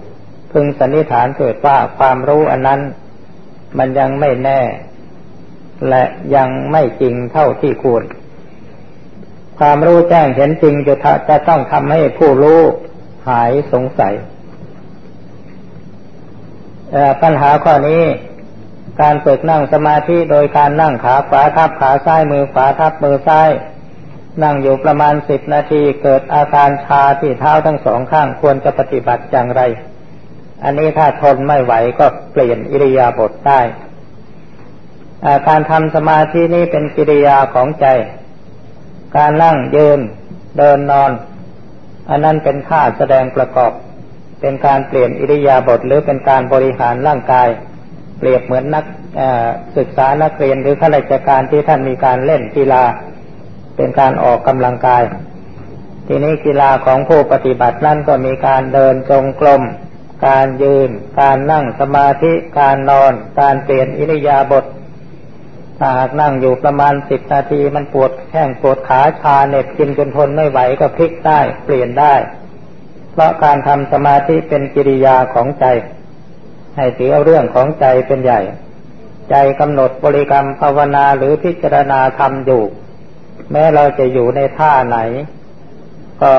[0.51, 2.81] พึงสันนิษฐานเกิดว่าความรู้อันนั้น
[3.77, 4.59] มันยังไม่แน่
[5.89, 6.03] และ
[6.35, 8.03] ยังไม่จริงเท่าที่ควร
[9.59, 10.95] ความรู้แจ้งเห็นจริงจะ
[11.29, 12.61] จะต้องทำให้ผู้รู้
[13.29, 14.13] หายสงสัย
[17.21, 18.03] ปัญหาข้อนี้
[19.01, 23.49] การฝึกนั่งสมาธิโดยการนั่งขาขวาทับขาซ้ายมือขวาทับมือซ้าย
[24.43, 29.61] นั่งอยู่ประมาณสิบนาทีเกิดอาการชาที่เท้าทั้งสองข้างควรจะปฏิบัติอย่างไร
[30.63, 33.61] อันนี้ถ้าทนไม่ไหวก็เปลี่ยนอิริยาบถได้
[35.47, 37.85] การทำสมาธินี้เป็นกิริยาของใจ
[39.17, 39.99] การนั่งยืน
[40.57, 41.11] เดินนอน
[42.09, 43.71] อันนั้นเป็นท่าแสดงประกอบ
[44.41, 47.47] เป็นการเปลี่ยนอิริยาบถหรือเป็นการบริหารร่างกาย
[48.19, 48.85] เปรียบเหมือนนัก
[49.77, 52.83] ศึกษานักเรียนหรือข้าราชการที่ท่านมีการเล่นกีฬา
[53.75, 55.03] เป็นการออกกำลังกาย
[56.07, 59.61] ทีนี้กีฬาของผู้ปฏิบัตินั่นก็มีการเดินจงกรม
[60.27, 60.89] การยืน
[61.21, 64.65] การนั่งสมาธิ การนอน การเปลี่ยนอิริยาบถ
[65.85, 72.15] ถ้าหากนั่งอยู่ประมาณสิบนาทีมันปวดแข้งปวดขาชาเน็บกินจนทนไม่ไหวก็พลิกได้เปลี่ยนได้
[73.11, 75.65] เพราะการทำสมาธิเป็นกิริยาของใจ
[76.75, 78.41] ให้ถือเอาเรื่องของใจเป็นใหญ่
[79.29, 82.63] ใจกำหนดบริกรรมภาวนาหรือพิจารณาทำอยู่
[83.51, 84.97] แม้เราจะอยู่ในท่าไหน
[86.21, 86.33] ก็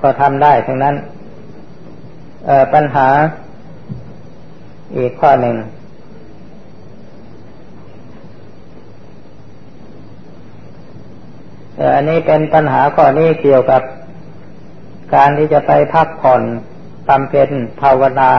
[0.00, 0.96] ก็ทำได้ทั้งนั้น
[2.74, 3.08] ปัญหา
[4.96, 5.56] อีกข้อหนึ่ง
[11.94, 13.82] อันนี้เป็นปัญหาข้อนี้เกี่ยวกับ
[15.14, 16.42] การที่จะไปพักผ่อน
[17.08, 17.50] ทำเป็น
[17.80, 18.30] ภาวนา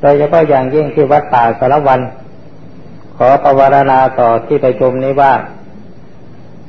[0.00, 2.00] โดยเฉพาะอย่างยิ่งที่วัดป่าสารวัน
[3.16, 5.32] ขอประวารณาต่อที่ไปชมนี้ว่า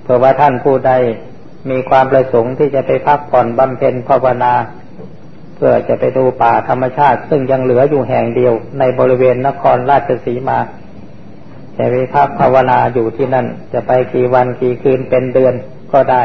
[0.04, 0.92] เผื่อว่าท่านผู้ใด
[1.70, 4.54] มีความประสงค์ที่จะไปพักผ่อนบำเพ็ญภาวนา
[5.56, 10.58] เพื่อจะไปดูป่าธรรมชาติ ซึ่งยังเหลืออยู่แห่งเดียวในบริเวณนครราชสีมา
[11.78, 15.54] จะไปพักภาวนาอยู่ที่นั่น จะไปกี่วันกี่คืนเป็นเดือน
[15.94, 16.24] ก็ได้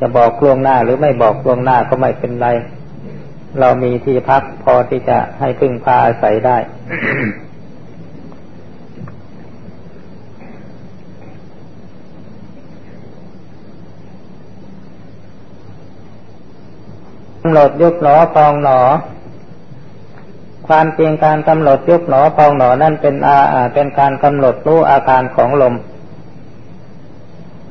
[0.00, 2.48] จะบอกล่วงหน้าหรือไม่บอกล่วงหน้าก็ไม่เป็นไร
[3.60, 6.56] เรามีที่พักพอที่จะให้พึ่งพาอาศัยได้
[17.40, 18.80] กำหนดยุบหนอพองหนอ
[20.68, 23.36] ความจริงการกำหนดยุบหนอพองหนอนั่นเป็นอา
[23.74, 25.74] เป็นการกำหนดรู้อาการของลม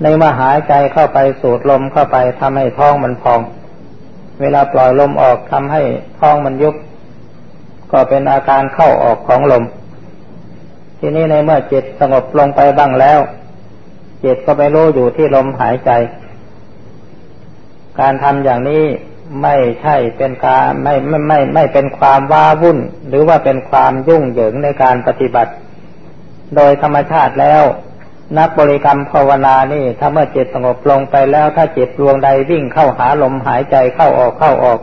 [0.02, 3.40] ในมาหายใจเข้าไปสูดลมเข้าไปทำให้ท้องมันพอง
[4.42, 5.82] เวลาปล่อยลมออกทำให้
[6.20, 6.76] ท้องมันยุบ
[7.92, 9.64] ก็เป็นอาการเข้าออกของลม
[11.00, 13.20] ทีนี้ในเมื่อจิตสงบลงไปบ้างแล้ว
[14.24, 15.92] จิตก็ไปรู้อยู่ที่ลมหายใจ
[18.00, 18.84] การทำอย่างนี้
[19.42, 25.52] ไม่ใช่เป็นการไม่ไม่ไม่ไม่เป็นความว้าวุ่น หรือว่าเป็นความยุ่งเหยิงในการปฏิบัติ
[26.56, 27.64] โดยธรรมชาติแล้ว
[28.38, 34.80] นักบริกรรมภาวนานี่ ถ้าเมื่อจิตสงบลงไปแล้ว ถ้าจิตดวงใดวิ่งเข้าหาลมหายใจเข้าออกเข้าออก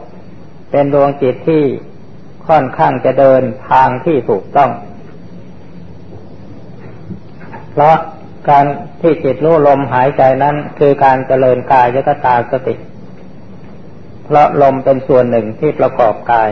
[0.70, 1.64] เป็นดวงจิตที่
[2.48, 4.70] ค่อนข้างจะเดินทางที่ถูกต้อง
[7.72, 7.96] เพราะ
[8.48, 8.64] การ
[9.00, 12.74] ที่จิตรู้ลมหายใจนั้น คือการเจริญกายยกตาสติ
[14.32, 16.48] เพราะลมเป็นส่วนหนึ่งที่ประกอบกาย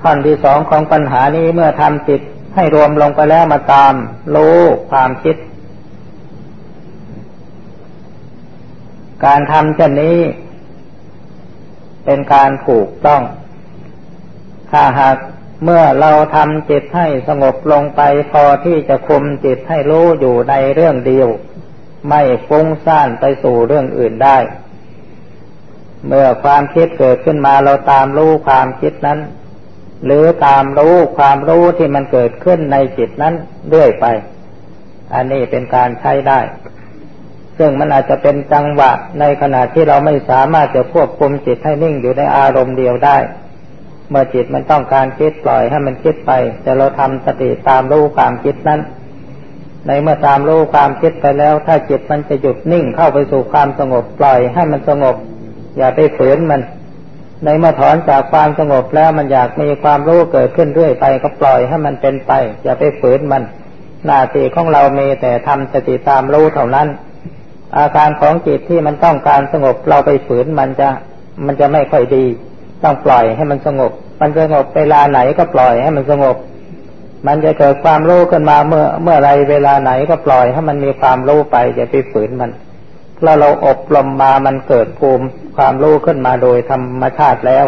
[0.00, 2.20] ท่อนที่สองของปัญหานี้เมื่อทำจิต
[2.54, 3.94] ให้รวมลงไปแล้วมาตาม
[4.34, 4.58] รู้
[4.90, 5.36] ความคิด
[9.24, 10.18] การทำเช่นนี้
[12.04, 13.22] เป็นการถูกต้อง
[14.70, 15.16] ถ้าหาก
[15.62, 18.00] เมื่อเราทำจิตให้สงบลงไป
[18.30, 21.28] พอที่จะคุมจิตให้รู้อยู่ในเรื่องเดียว
[22.08, 24.38] ไม่ฟุ้งซ่านไปสู่เรื่องอื่นได้
[26.06, 29.18] เมื่อความคิดเกิดขึ้นมาเราตามรู้ความคิดนั้น
[30.04, 33.34] หรือตามรู้ความรู้ที่มันเกิดขึ้นในจิตนั้น
[33.68, 34.06] เรื่อยไป
[35.14, 36.40] อันนี้เป็นการใช้ได้
[37.58, 38.90] ซึ่งมันอาจจะเป็นจังหวะ
[39.20, 43.16] ในขณะที่เราไม่สามารถจะควบคุมจิตให้นิ่งอยู่ในอารมณ์เดียวได้
[44.10, 46.32] เมื่อจิตมันต้องการคิดปล่อยให้มันคิดไป
[46.62, 48.80] แต่เราทำสติตามรู้ความคิดนั้น
[49.86, 55.16] ในเมื่อตามรู้ความคิดไปแล้ว ถ้าจิตมันจะหยุดนิ่งเข้าไปสู่ความสงบปล่อยให้มันสงบ
[55.76, 56.62] อย่าไปฝืนมัน
[57.44, 62.32] ในเมื่อถอนจากความสงบแล้วมันอยากมีความรู้เกิดขึ้นเรื่อยไปก็ปล่อยให้มันเป็นไป
[62.64, 63.42] อย่าไปฝืนมัน
[64.06, 66.88] หน้าที่ของเรามีแต่ทำสติตามรู้เท่านั้น
[67.78, 70.88] อาการของจิตที่มันต้องการสงบเราไปฝืนมันจะ
[71.46, 72.24] มันจะไม่ค่อยดี
[72.84, 76.36] ต้องปล่อยให้มันสงบ มันสงบเวลาไหนก็ปล่อยให้มันสงบ
[77.26, 82.50] มันจะเกิดความรู้ขึ้นมาเมื่อเมื่อไรเวลาไหนก็ปล่อยให้มันมีความรู้ไปอย่าไปฝืนมัน
[83.18, 85.24] ถ้าเราอบรมมามันเกิดภูมิ
[85.56, 87.64] ความรู้ขึ้นมาโดยธรรมชาติแล้ว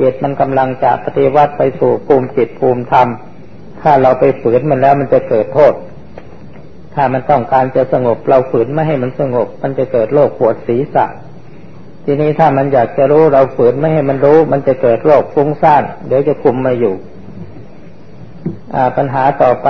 [0.00, 3.08] จิตมันกำลังจะปฏิวัติไปสู่ภูมิจิตภูมิธรรม
[3.80, 5.72] ถ้าเราไปฝืนมันแล้วมันจะเกิดโทษ
[6.94, 11.06] ถ้ามันต้องการจะสงบเราฝืนไม่ให้มันสงบ มันจะเกิดโรคปวดศีรษะ
[12.04, 16.94] ทีนี้ถ้ามันอยากจะรู้เราฝืนไม่ให้มันรู้ มันจะเกิดโรคฟุ้งซ่านเดี๋ยวจะคุมมาอยู่
[18.74, 19.68] อ่า ปัญหาต่อไป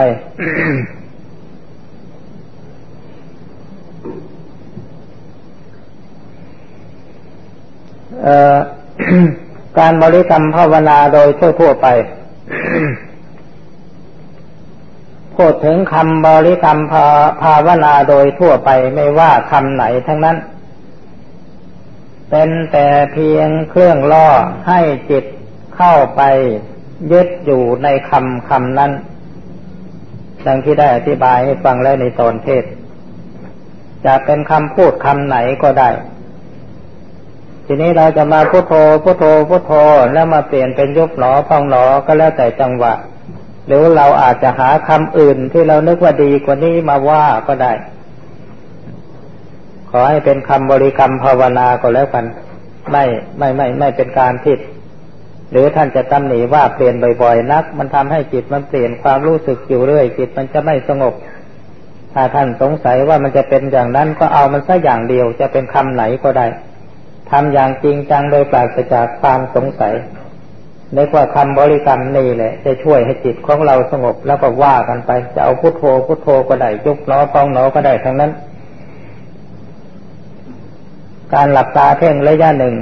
[9.79, 11.29] การบริกรรมภาวนาโดย
[11.61, 11.87] ทั่วๆไป
[15.37, 17.07] พูดถึงคำบริกรรมภา
[17.43, 20.37] ภาวนาโดยทั่วไปไม่ว่าคำไหนทั้งนั้น
[22.37, 24.29] เป็นแต่เพียงเครื่องล่อ
[24.69, 24.81] ให้
[25.11, 25.25] จิต
[25.77, 26.23] เข้าไป
[27.13, 28.93] ยึดอยู่ในคำคำนั้น
[30.47, 32.65] ดังที่ได้อธิบายให้ฟังแล้วในตอนเทศ
[34.05, 35.91] จะเป็นคำพูดคำไหนก็ได้
[37.67, 38.73] ทีนี้เราจะมาพุโทโธ
[39.05, 39.73] พุโทโธพุโทโธ
[40.13, 42.95] แล้วมาเปลี่ยนเป็นยุบหนอพองหนอก็แล้วแต่จังหวะ
[43.67, 47.73] หรือเราอาจจะหาคำอื่นที่เรานึกว่าดีกว่านี้มาว่าก็ได้
[49.99, 52.25] อให้เป็นคำบริกรรมภาวนาก็แล้วกัน
[52.93, 53.05] ไม่
[53.39, 54.59] ไม่ไม่ไม่เป็นการผิด
[55.51, 61.15] หรือท่านจะตำหนิว่าเปลี่ยนบ่อยๆนัก มันทำให้จิตมันเปลี่ยนความรู้สึกอยู่เรื่อยจิตมันจะไม่สงบ
[62.15, 66.47] ถ้าท่านสงสัยว่ามันจะเป็นอย่างนั้นก็เอามันสักอย่างเดียวจะเป็นคำไหนก็ได้
[67.31, 69.95] ทำอย่างจริงจังโดยปราศจากความสงสัย
[70.97, 78.31] นึกว่าคำบริกรรมนี่แหละ จะช่วยให้จิตของเราสงบแล้วก็ว่ากันไป จะเอาพุทโธพุทโธก็ได้ยุบล้อปองหนอก็ได้ทั้งนั้น
[81.35, 82.75] การหลับตาเพ่งระยะหนึ่ง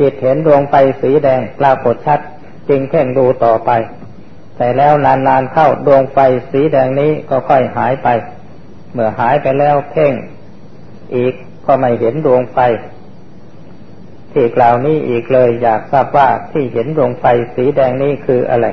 [0.00, 2.20] จิตเห็นดวงไฟสีแดงปรากฏชัด
[2.68, 3.70] จึงเพ่งดูต่อไป
[4.56, 6.18] แต่แล้วนานๆเข้าดวงไฟ
[6.50, 8.08] สีแดงนี้ก็ค่อยหายไป
[8.92, 10.12] เมื่อหายไปแล้วเพ่ง
[11.16, 11.34] อีก
[11.66, 12.58] ก็ไม่เห็นดวงไฟ
[14.32, 18.66] ที่กล่าวนี้อีกเลยอยากทราบว่าที่เห็นดวงไฟสีแดงนี้คืออะไร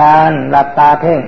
[0.00, 1.20] การหลับตาเพ่ง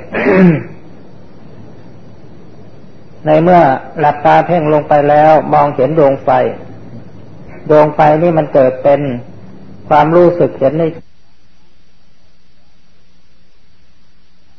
[3.26, 3.60] ในเมื่อ
[4.00, 6.30] หลับตาเพ่งลงไปแล้วมองเห็นดวงไฟ
[7.70, 9.00] ดวงไฟนี่มันเกิดเป็น
[9.88, 10.84] ความรู้สึกเห็นใน